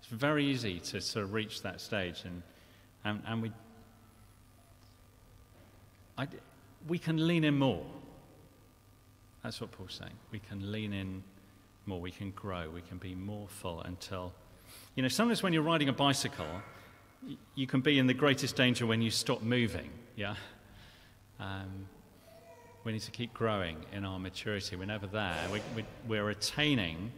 it's 0.00 0.08
very 0.08 0.44
easy 0.44 0.80
to 0.80 1.00
sort 1.00 1.24
of 1.24 1.32
reach 1.32 1.62
that 1.62 1.80
stage, 1.80 2.22
and 2.24 2.42
and, 3.04 3.22
and 3.26 3.42
we 3.42 3.52
I, 6.18 6.26
we 6.86 6.98
can 6.98 7.26
lean 7.26 7.44
in 7.44 7.58
more. 7.58 7.84
That's 9.42 9.60
what 9.60 9.72
Paul's 9.72 9.94
saying. 9.94 10.16
We 10.30 10.38
can 10.38 10.72
lean 10.72 10.92
in 10.92 11.22
more. 11.86 12.00
We 12.00 12.10
can 12.10 12.30
grow. 12.30 12.70
We 12.70 12.80
can 12.82 12.98
be 12.98 13.14
more 13.14 13.46
full 13.48 13.80
until, 13.82 14.32
you 14.94 15.02
know, 15.02 15.08
sometimes 15.08 15.42
when 15.42 15.52
you're 15.52 15.62
riding 15.62 15.88
a 15.88 15.92
bicycle, 15.92 16.46
you 17.54 17.66
can 17.66 17.80
be 17.80 17.98
in 17.98 18.06
the 18.06 18.14
greatest 18.14 18.56
danger 18.56 18.86
when 18.86 19.02
you 19.02 19.10
stop 19.10 19.42
moving. 19.42 19.90
Yeah. 20.16 20.34
Um, 21.40 21.86
we 22.84 22.92
need 22.92 23.02
to 23.02 23.10
keep 23.10 23.32
growing 23.32 23.76
in 23.92 24.04
our 24.04 24.18
maturity. 24.18 24.76
We're 24.76 24.84
never 24.84 25.06
there. 25.06 25.36
We, 25.50 25.60
we, 25.74 25.84
we're 26.06 26.30
attaining 26.30 27.12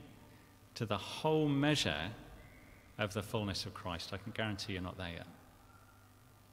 to 0.75 0.87
the 0.87 0.97
whole 0.97 1.49
measure 1.49 2.11
of 2.99 3.13
the 3.13 3.23
fullness 3.23 3.67
of 3.67 3.75
Christ. 3.75 4.13
I 4.13 4.17
can 4.17 4.33
guarantee 4.33 4.75
you're 4.75 4.83
not 4.83 4.97
there 4.97 5.11
yet. 5.11 5.27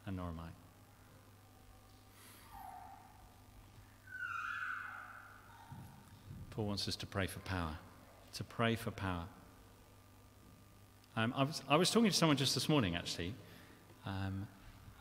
And 0.06 0.18
nor 0.18 0.28
am 0.28 0.40
I. 0.40 0.63
Paul 6.54 6.66
wants 6.66 6.88
us 6.88 6.96
to 6.98 7.08
pray 7.08 7.26
for 7.26 7.40
power. 7.40 7.76
To 8.34 8.44
pray 8.44 8.76
for 8.76 8.92
power. 8.92 9.24
Um, 11.16 11.34
I, 11.36 11.44
was, 11.44 11.62
I 11.68 11.76
was 11.78 11.90
talking 11.90 12.12
to 12.12 12.16
someone 12.16 12.38
just 12.38 12.54
this 12.54 12.70
morning, 12.70 12.96
actually. 12.96 13.34
Um, 14.06 14.48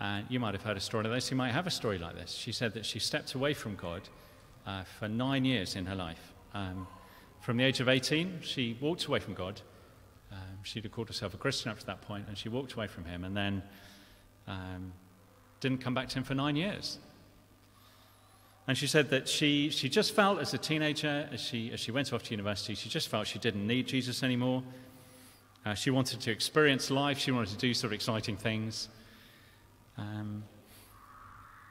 and 0.00 0.26
you 0.30 0.40
might 0.40 0.54
have 0.54 0.62
heard 0.62 0.78
a 0.78 0.80
story 0.80 1.04
like 1.04 1.12
this. 1.12 1.30
You 1.30 1.36
might 1.36 1.50
have 1.50 1.66
a 1.66 1.70
story 1.70 1.98
like 1.98 2.14
this. 2.14 2.32
She 2.32 2.52
said 2.52 2.72
that 2.72 2.86
she 2.86 2.98
stepped 2.98 3.34
away 3.34 3.52
from 3.52 3.76
God 3.76 4.08
uh, 4.66 4.84
for 4.98 5.08
nine 5.08 5.44
years 5.44 5.76
in 5.76 5.84
her 5.84 5.94
life. 5.94 6.32
Um, 6.54 6.86
from 7.40 7.58
the 7.58 7.64
age 7.64 7.80
of 7.80 7.88
18, 7.88 8.38
she 8.40 8.78
walked 8.80 9.04
away 9.04 9.18
from 9.18 9.34
God. 9.34 9.60
Um, 10.32 10.38
she'd 10.62 10.84
have 10.84 10.92
called 10.92 11.08
herself 11.08 11.34
a 11.34 11.36
Christian 11.36 11.70
up 11.70 11.78
to 11.80 11.86
that 11.86 12.00
point, 12.00 12.28
and 12.28 12.38
she 12.38 12.48
walked 12.48 12.72
away 12.72 12.86
from 12.86 13.04
Him 13.04 13.24
and 13.24 13.36
then 13.36 13.62
um, 14.48 14.92
didn't 15.60 15.82
come 15.82 15.92
back 15.92 16.08
to 16.08 16.16
Him 16.16 16.24
for 16.24 16.34
nine 16.34 16.56
years. 16.56 16.98
And 18.68 18.78
she 18.78 18.86
said 18.86 19.10
that 19.10 19.28
she, 19.28 19.70
she 19.70 19.88
just 19.88 20.14
felt 20.14 20.38
as 20.38 20.54
a 20.54 20.58
teenager, 20.58 21.28
as 21.32 21.40
she, 21.40 21.72
as 21.72 21.80
she 21.80 21.90
went 21.90 22.12
off 22.12 22.22
to 22.24 22.30
university, 22.30 22.74
she 22.74 22.88
just 22.88 23.08
felt 23.08 23.26
she 23.26 23.38
didn't 23.38 23.66
need 23.66 23.88
Jesus 23.88 24.22
anymore. 24.22 24.62
Uh, 25.66 25.74
she 25.74 25.90
wanted 25.90 26.20
to 26.20 26.30
experience 26.30 26.90
life, 26.90 27.18
she 27.18 27.30
wanted 27.30 27.50
to 27.50 27.56
do 27.56 27.74
sort 27.74 27.88
of 27.88 27.92
exciting 27.92 28.36
things. 28.36 28.88
Um, 29.98 30.44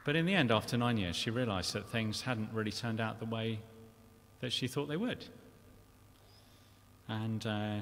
but 0.06 0.16
in 0.16 0.26
the 0.26 0.34
end, 0.34 0.52
after 0.52 0.78
nine 0.78 0.98
years, 0.98 1.16
she 1.16 1.30
realized 1.30 1.74
that 1.74 1.90
things 1.90 2.22
hadn't 2.22 2.50
really 2.54 2.72
turned 2.72 3.00
out 3.00 3.20
the 3.20 3.26
way 3.26 3.60
that 4.40 4.52
she 4.52 4.68
thought 4.68 4.88
they 4.88 4.98
would. 4.98 5.26
And 7.08 7.46
uh, 7.46 7.76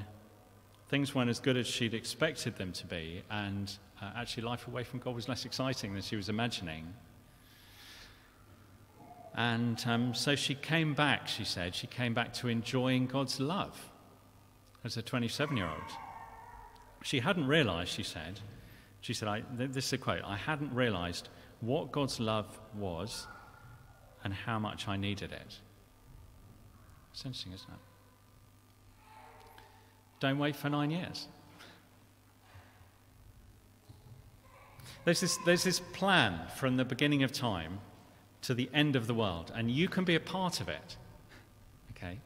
things 0.90 1.16
weren't 1.16 1.30
as 1.30 1.40
good 1.40 1.58
as 1.58 1.68
she'd 1.68 1.94
expected 1.94 2.58
them 2.58 2.74
to 2.74 2.86
be. 2.88 3.24
And 3.30 3.72
uh, 4.02 4.12
actually, 4.16 4.44
life 4.44 4.68
away 4.68 4.84
from 4.84 5.00
God 5.00 5.16
was 5.16 5.30
less 5.30 5.46
exciting 5.46 5.94
than 5.94 6.02
she 6.02 6.16
was 6.16 6.30
imagining. 6.30 6.94
And 9.36 9.82
um, 9.86 10.14
so 10.14 10.36
she 10.36 10.56
came 10.56 10.94
back, 10.94 11.28
she 11.28 11.44
said, 11.44 11.76
she 11.76 11.88
came 11.88 12.14
back 12.14 12.34
to 12.36 12.48
enjoying 12.48 13.08
God's 13.08 13.40
love 13.40 13.92
as 14.84 14.98
a 14.98 15.02
27 15.02 15.56
year 15.56 15.68
old. 15.68 15.92
She 17.04 17.20
hadn't 17.20 17.48
realized, 17.48 17.92
she 17.92 18.04
said, 18.04 18.40
she 19.02 19.14
said, 19.14 19.46
this 19.56 19.86
is 19.86 19.94
a 19.94 19.98
quote, 19.98 20.22
I 20.26 20.36
hadn't 20.36 20.74
realized 20.74 21.30
what 21.62 21.92
God's 21.92 22.20
love 22.20 22.60
was 22.76 23.28
and 24.24 24.34
how 24.34 24.60
much 24.60 24.88
I 24.88 24.98
needed 24.98 25.32
it. 25.32 25.60
It's 27.12 27.26
interesting, 27.26 27.54
isn't 27.54 27.70
it? 27.70 27.80
Don't 30.20 30.38
wait 30.38 30.56
for 30.56 30.70
nine 30.70 30.92
years. 30.92 31.28
There's 35.06 35.22
this, 35.22 35.38
there's 35.46 35.64
this 35.64 35.80
plan 35.80 36.40
from 36.58 36.76
the 36.76 36.84
beginning 36.84 37.24
of 37.24 37.32
time 37.32 37.80
to 38.42 38.54
the 38.54 38.70
end 38.74 38.96
of 38.96 39.08
the 39.08 39.14
world, 39.14 39.52
and 39.56 39.70
you 39.70 39.88
can 39.88 40.04
be 40.04 40.16
a 40.16 40.20
part 40.20 40.62
of 40.62 40.70
it. 40.70 40.98
Okay? 41.92 42.20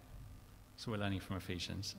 So 0.77 0.91
we're 0.91 0.97
learning 0.97 1.21
from 1.21 1.37
Ephesians. 1.37 1.95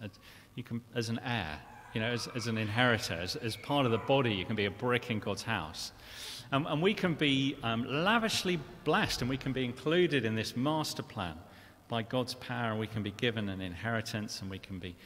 You 0.54 0.62
can, 0.62 0.80
as 0.94 1.08
an 1.08 1.20
heir, 1.24 1.58
you 1.94 2.00
know, 2.00 2.10
as, 2.10 2.28
as 2.34 2.48
an 2.48 2.58
inheritor, 2.58 3.14
as, 3.14 3.36
as 3.36 3.56
part 3.56 3.86
of 3.86 3.92
the 3.92 3.98
body, 3.98 4.34
you 4.34 4.44
can 4.44 4.56
be 4.56 4.64
a 4.66 4.70
brick 4.70 5.10
in 5.10 5.20
God's 5.20 5.42
house. 5.42 5.92
Um, 6.52 6.66
and 6.66 6.82
we 6.82 6.92
can 6.92 7.14
be 7.14 7.56
um, 7.62 7.84
lavishly 7.88 8.58
blessed 8.84 9.22
and 9.22 9.30
we 9.30 9.36
can 9.36 9.52
be 9.52 9.64
included 9.64 10.24
in 10.24 10.34
this 10.34 10.56
master 10.56 11.02
plan 11.02 11.36
by 11.88 12.02
God's 12.02 12.34
power, 12.34 12.70
and 12.70 12.80
we 12.80 12.86
can 12.86 13.02
be 13.02 13.12
given 13.12 13.48
an 13.48 13.60
inheritance 13.60 14.40
and 14.40 14.50
we 14.50 14.58
can 14.58 14.78
be 14.78 14.96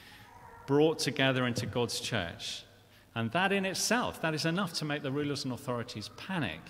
brought 0.66 0.98
together 0.98 1.46
into 1.46 1.66
God's 1.66 2.00
church. 2.00 2.64
And 3.14 3.30
that 3.32 3.52
in 3.52 3.64
itself, 3.64 4.22
that 4.22 4.34
is 4.34 4.44
enough 4.44 4.72
to 4.74 4.84
make 4.84 5.02
the 5.02 5.10
rulers 5.10 5.44
and 5.44 5.52
authorities 5.52 6.10
panic 6.16 6.60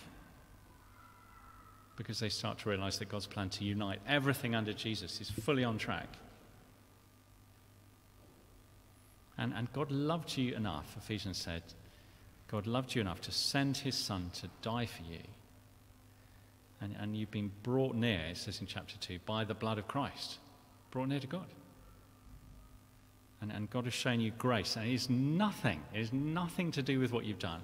because 1.99 2.21
they 2.21 2.29
start 2.29 2.59
to 2.61 2.69
realize 2.69 3.01
that 3.01 3.09
God's 3.09 3.27
plan 3.27 3.49
to 3.51 3.65
unite 3.65 3.99
everything 4.07 4.55
under 4.55 4.73
Jesus 4.73 5.21
is 5.21 5.29
fully 5.29 5.65
on 5.65 5.79
track. 5.79 6.07
And, 9.37 9.53
and 9.53 9.71
God 9.73 9.91
loved 9.91 10.37
you 10.39 10.55
enough, 10.55 10.97
Ephesians 10.97 11.39
said, 11.39 11.63
God 12.47 12.69
loved 12.69 12.95
you 12.95 13.01
enough 13.01 13.21
to 13.23 13.33
send 13.33 13.77
his 13.79 13.97
son 13.97 14.31
to 14.35 14.49
die 14.63 14.87
for 14.87 15.03
you. 15.03 15.19
And, 16.81 16.95
and 17.01 17.17
you've 17.17 17.33
been 17.33 17.51
brought 17.65 17.97
near, 17.97 18.21
it 18.31 18.37
says 18.37 18.61
in 18.61 18.69
chapter 18.69 18.97
2, 18.99 19.19
by 19.27 19.43
the 19.43 19.55
blood 19.55 19.79
of 19.79 19.89
Christ. 19.89 20.39
Brought 20.93 21.09
near 21.09 21.21
to 21.21 21.27
God. 21.27 21.47
And, 23.43 23.51
and 23.51 23.69
God 23.69 23.85
has 23.85 23.95
shown 23.95 24.21
you 24.21 24.31
grace. 24.39 24.77
And 24.77 24.87
it 24.87 24.95
is 24.95 25.11
nothing, 25.11 25.83
it 25.93 26.01
is 26.01 26.13
nothing 26.13 26.71
to 26.73 26.83
do 26.83 27.01
with 27.01 27.13
what 27.13 27.25
you've 27.25 27.41
done. 27.41 27.61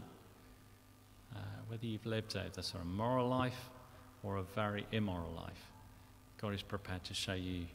Uh, 1.35 1.39
whether 1.69 1.87
you've 1.87 2.05
lived 2.05 2.35
a, 2.35 2.47
a 2.59 2.63
sort 2.63 2.83
of 2.83 2.89
moral 2.89 3.29
life 3.29 3.71
or 4.25 4.37
a 4.39 4.43
very 4.43 4.87
immoral 4.91 5.31
life, 5.33 5.71
God 6.41 6.55
is 6.55 6.63
prepared 6.63 7.05
to 7.05 7.15
show 7.15 7.35
you 7.35 7.67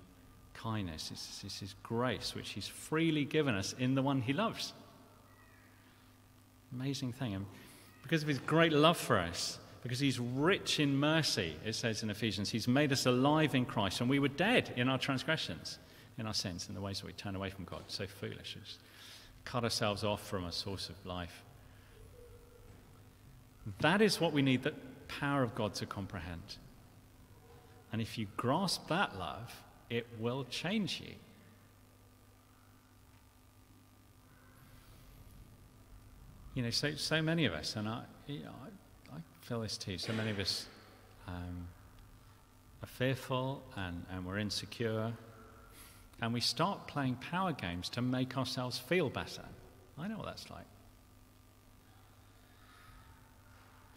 kindness, 0.54 1.10
it's, 1.12 1.42
it's 1.44 1.60
His 1.60 1.76
grace, 1.84 2.36
which 2.36 2.50
He's 2.50 2.68
freely 2.68 3.26
given 3.26 3.56
us 3.56 3.74
in 3.80 3.96
the 3.96 4.02
one 4.02 4.22
He 4.22 4.34
loves. 4.34 4.74
Amazing 6.74 7.14
thing. 7.14 7.36
And 7.36 7.46
because 8.04 8.22
of 8.22 8.28
His 8.28 8.40
great 8.40 8.74
love 8.74 8.98
for 8.98 9.18
us, 9.18 9.60
because 9.84 10.00
He's 10.00 10.20
rich 10.20 10.80
in 10.80 10.98
mercy, 10.98 11.56
it 11.66 11.76
says 11.76 12.04
in 12.04 12.10
Ephesians, 12.10 12.50
He's 12.50 12.68
made 12.68 12.92
us 12.92 13.06
alive 13.06 13.56
in 13.56 13.66
Christ, 13.66 14.02
and 14.02 14.10
we 14.10 14.20
were 14.20 14.28
dead 14.28 14.74
in 14.76 14.90
our 14.90 14.98
transgressions, 14.98 15.80
in 16.18 16.28
our 16.28 16.34
sins, 16.34 16.68
in 16.68 16.76
the 16.76 16.82
ways 16.82 17.00
that 17.00 17.08
we 17.08 17.14
turn 17.14 17.36
away 17.36 17.50
from 17.50 17.64
God. 17.66 17.84
So 17.88 18.06
foolish. 18.06 18.58
Just 18.62 18.80
cut 19.46 19.64
ourselves 19.64 20.04
off 20.04 20.28
from 20.28 20.46
a 20.46 20.52
source 20.52 20.90
of 20.90 21.06
life. 21.06 21.44
That 23.80 24.02
is 24.02 24.20
what 24.20 24.34
we 24.34 24.42
need 24.42 24.64
the 24.64 24.74
power 25.10 25.44
of 25.44 25.54
God 25.56 25.74
to 25.76 25.86
comprehend. 25.86 26.58
And 27.92 28.02
if 28.02 28.18
you 28.18 28.28
grasp 28.38 28.88
that 28.88 29.18
love, 29.18 29.54
it 29.90 30.08
will 30.20 30.46
change 30.46 31.02
you. 31.04 31.16
You 36.54 36.64
know, 36.64 36.70
so, 36.70 36.94
so 36.96 37.22
many 37.22 37.46
of 37.46 37.54
us, 37.54 37.76
and 37.76 37.88
I, 37.88 38.04
you 38.28 38.44
know, 38.44 38.52
I, 39.12 39.18
I 39.18 39.20
feel 39.42 39.62
this 39.62 39.78
too, 39.78 39.98
so 39.98 40.14
many 40.14 40.32
of 40.32 40.40
us 40.40 40.66
um, 41.28 41.68
are 42.84 42.88
fearful 42.88 43.64
and, 43.76 44.06
and 44.12 44.26
we're 44.26 44.40
insecure, 44.40 45.14
and 46.22 46.34
we 46.34 46.42
start 46.42 46.88
playing 46.88 47.16
power 47.16 47.54
games 47.54 47.90
to 47.90 48.02
make 48.02 48.38
ourselves 48.38 48.78
feel 48.78 49.10
better. 49.10 49.46
I 49.98 50.08
know 50.08 50.18
what 50.18 50.26
that's 50.26 50.50
like. 50.50 50.66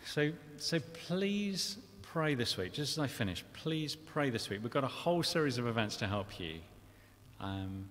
So, 0.05 0.33
so 0.59 0.79
please 1.07 1.79
pray 2.03 2.35
this 2.35 2.57
week, 2.57 2.73
just 2.73 2.93
as 2.93 2.99
I 2.99 3.07
finish, 3.07 3.45
please 3.53 3.95
pray 3.95 4.31
this 4.31 4.51
week. 4.51 4.61
We've 4.63 4.73
got 4.73 4.85
a 4.85 4.89
whole 4.89 5.23
series 5.23 5.59
of 5.59 5.67
events 5.67 5.97
to 5.99 6.07
help 6.07 6.39
you. 6.39 6.57
Um, 7.41 7.89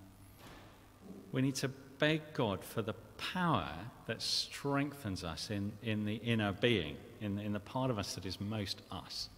we 1.32 1.42
need 1.42 1.54
to 1.56 1.68
beg 1.98 2.20
God 2.34 2.62
for 2.62 2.82
the 2.82 2.94
power 3.16 3.70
that 4.06 4.20
strengthens 4.20 5.24
us 5.24 5.50
in, 5.50 5.72
in 5.82 6.04
the 6.04 6.16
inner 6.16 6.52
being, 6.52 6.96
in, 7.20 7.38
in 7.38 7.52
the 7.52 7.60
part 7.60 7.90
of 7.90 7.98
us 7.98 8.14
that 8.14 8.26
is 8.26 8.40
most 8.40 8.82
us. 8.90 9.28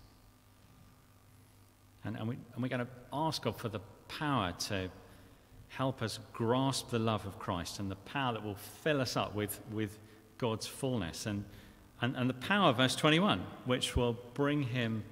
And, 2.04 2.16
and, 2.16 2.28
we, 2.28 2.37
and 2.54 2.62
we're 2.62 2.68
going 2.68 2.84
to 2.84 2.92
ask 3.12 3.42
God 3.42 3.56
for 3.56 3.68
the 3.68 3.80
power 4.08 4.52
to 4.66 4.90
help 5.68 6.02
us 6.02 6.18
grasp 6.32 6.90
the 6.90 6.98
love 6.98 7.24
of 7.24 7.38
Christ 7.38 7.78
and 7.78 7.90
the 7.90 7.96
power 7.96 8.34
that 8.34 8.44
will 8.44 8.56
fill 8.82 9.00
us 9.00 9.16
up 9.16 9.34
with, 9.34 9.60
with 9.72 9.98
God's 10.38 10.66
fullness. 10.66 11.26
And 11.26 11.44
and, 12.00 12.16
and 12.16 12.28
the 12.28 12.35
power, 12.35 12.72
verse 12.72 12.96
21, 12.96 13.44
which 13.64 13.96
will 13.96 14.16
bring 14.35 14.62
him 14.62 15.04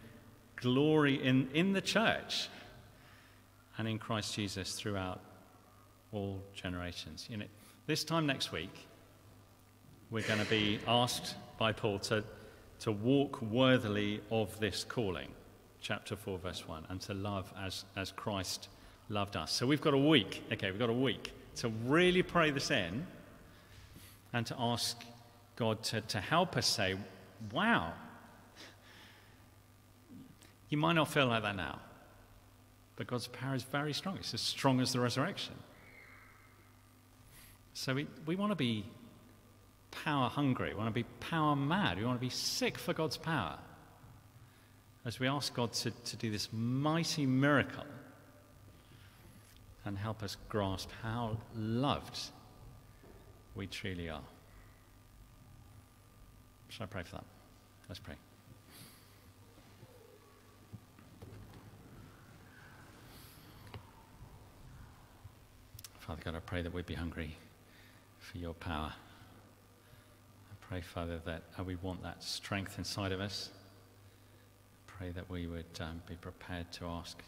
glory 0.57 1.23
in, 1.23 1.49
in 1.53 1.73
the 1.73 1.81
church 1.81 2.49
and 3.79 3.88
in 3.88 3.99
Christ 3.99 4.35
Jesus 4.35 4.75
throughout 4.75 5.21
all 6.12 6.42
generations. 6.55 7.27
You 7.31 7.38
know, 7.38 7.47
this 7.87 8.05
time 8.05 8.27
next 8.27 8.53
week, 8.53 8.87
we're 10.11 10.23
going 10.23 10.40
to 10.40 10.51
be 10.51 10.79
asked 10.87 11.35
by 11.59 11.73
Paul 11.73 11.99
to, 12.01 12.23
to 12.81 12.92
walk 12.92 13.40
worthily 13.42 14.21
of 14.31 14.59
this 14.61 14.85
calling, 14.85 15.29
chapter 15.81 16.16
4, 16.16 16.38
verse 16.38 16.68
1, 16.68 16.87
and 16.90 17.01
to 17.03 17.14
love 17.14 17.53
as, 17.59 17.85
as 17.97 18.12
Christ 18.12 18.68
loved 19.09 19.37
us. 19.37 19.53
So 19.53 19.66
we've 19.66 19.81
got 19.81 19.95
a 19.95 19.99
week, 19.99 20.42
okay, 20.53 20.71
we've 20.71 20.79
got 20.79 20.90
a 20.90 20.92
week 20.92 21.33
to 21.57 21.68
really 21.87 22.23
pray 22.23 22.51
this 22.51 22.71
in 22.71 23.07
and 24.33 24.47
to 24.47 24.57
ask 24.59 25.03
God 25.57 25.83
to, 25.85 26.01
to 26.01 26.21
help 26.21 26.57
us 26.57 26.67
say, 26.67 26.97
wow, 27.53 27.93
you 30.69 30.79
might 30.79 30.95
not 30.95 31.09
feel 31.09 31.27
like 31.27 31.43
that 31.43 31.57
now, 31.57 31.79
but 32.97 33.07
God's 33.07 33.27
power 33.27 33.55
is 33.55 33.62
very 33.62 33.93
strong. 33.93 34.17
It's 34.17 34.33
as 34.33 34.41
strong 34.41 34.81
as 34.81 34.93
the 34.93 35.01
resurrection. 35.01 35.55
So 37.75 37.95
we, 37.95 38.07
we 38.27 38.37
want 38.37 38.53
to 38.53 38.57
be 38.57 38.85
power 39.91 40.29
hungry. 40.29 40.71
We 40.71 40.77
want 40.77 40.88
to 40.88 40.95
be 40.95 41.07
power 41.21 41.55
mad. 41.55 41.99
We 41.99 42.05
want 42.05 42.19
to 42.19 42.25
be 42.25 42.31
sick 42.31 42.79
for 42.79 42.93
God's 42.93 43.17
power. 43.17 43.59
As 45.05 45.19
we 45.19 45.27
ask 45.27 45.53
God 45.55 45.73
to, 45.75 45.91
to 45.91 46.17
do 46.17 46.31
this 46.31 46.49
mighty 46.53 47.27
miracle 47.27 47.85
and 49.85 49.99
help 49.99 50.23
us 50.23 50.37
grasp 50.49 50.91
how 51.03 51.37
loved 51.57 52.19
we 53.55 53.67
truly 53.67 54.09
are. 54.09 54.23
Shall 56.73 56.85
I 56.85 56.87
pray 56.87 57.03
for 57.03 57.17
that? 57.17 57.25
Let's 57.87 57.99
pray. 57.99 58.15
Father 66.01 66.23
God, 66.25 66.35
I 66.35 66.41
pray 66.41 66.63
that 66.63 66.73
we'd 66.73 66.87
be 66.87 66.95
hungry 66.95 67.37
for 68.21 68.39
your 68.39 68.55
power. 68.55 68.91
I 68.91 70.67
pray, 70.67 70.81
Father, 70.81 71.21
that 71.27 71.43
uh, 71.59 71.63
we 71.63 71.75
want 71.77 72.03
that 72.05 72.23
strength 72.23 72.79
inside 72.79 73.13
of 73.13 73.21
us. 73.21 73.51
I 74.89 74.93
pray 74.99 75.11
that 75.11 75.29
we 75.29 75.47
would 75.47 75.67
um, 75.79 76.01
be 76.09 76.15
prepared 76.15 76.73
to 76.73 76.87
ask 76.87 77.19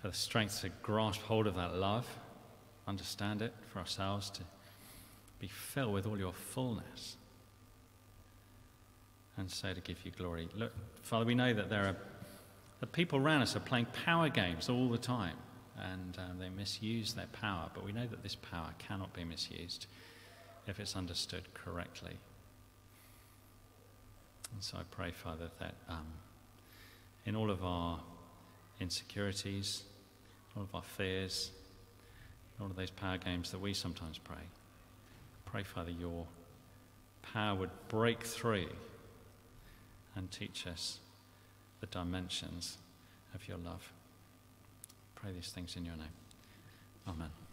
for 0.00 0.08
the 0.08 0.14
strength 0.14 0.60
to 0.60 0.68
grasp 0.84 1.22
hold 1.22 1.48
of 1.48 1.56
that 1.56 1.74
love, 1.74 2.06
understand 2.86 3.42
it 3.42 3.52
for 3.72 3.80
ourselves, 3.80 4.30
to 4.30 4.42
be 5.40 5.48
filled 5.48 5.92
with 5.92 6.06
all 6.06 6.16
your 6.16 6.32
fullness, 6.32 7.16
and 9.36 9.50
so 9.50 9.72
to 9.72 9.80
give 9.80 10.04
you 10.04 10.10
glory. 10.10 10.48
Look, 10.54 10.72
Father, 11.02 11.24
we 11.24 11.34
know 11.34 11.52
that 11.52 11.68
there 11.68 11.86
are 11.86 11.96
that 12.80 12.92
people 12.92 13.18
around 13.18 13.42
us 13.42 13.56
are 13.56 13.60
playing 13.60 13.86
power 14.04 14.28
games 14.28 14.68
all 14.68 14.88
the 14.88 14.98
time 14.98 15.36
and 15.78 16.18
um, 16.18 16.38
they 16.38 16.48
misuse 16.48 17.14
their 17.14 17.28
power. 17.28 17.70
But 17.72 17.84
we 17.84 17.92
know 17.92 18.06
that 18.06 18.22
this 18.22 18.34
power 18.34 18.70
cannot 18.78 19.12
be 19.14 19.24
misused 19.24 19.86
if 20.66 20.78
it's 20.80 20.96
understood 20.96 21.42
correctly. 21.54 22.16
And 24.52 24.62
so 24.62 24.78
I 24.78 24.82
pray, 24.90 25.10
Father, 25.10 25.50
that 25.58 25.74
um, 25.88 26.06
in 27.26 27.34
all 27.34 27.50
of 27.50 27.64
our 27.64 28.00
insecurities, 28.80 29.84
all 30.56 30.62
of 30.62 30.74
our 30.74 30.82
fears, 30.82 31.50
all 32.60 32.66
of 32.66 32.76
those 32.76 32.90
power 32.90 33.18
games 33.18 33.50
that 33.50 33.60
we 33.60 33.74
sometimes 33.74 34.18
pray, 34.18 34.36
pray, 35.44 35.62
Father, 35.64 35.90
your 35.90 36.26
power 37.22 37.56
would 37.56 37.70
break 37.88 38.22
through 38.22 38.68
and 40.16 40.30
teach 40.30 40.66
us 40.66 40.98
the 41.80 41.86
dimensions 41.86 42.78
of 43.34 43.46
your 43.48 43.58
love 43.58 43.92
pray 45.24 45.32
these 45.32 45.50
things 45.50 45.76
in 45.76 45.84
your 45.86 45.96
name. 45.96 46.16
Amen. 47.08 47.43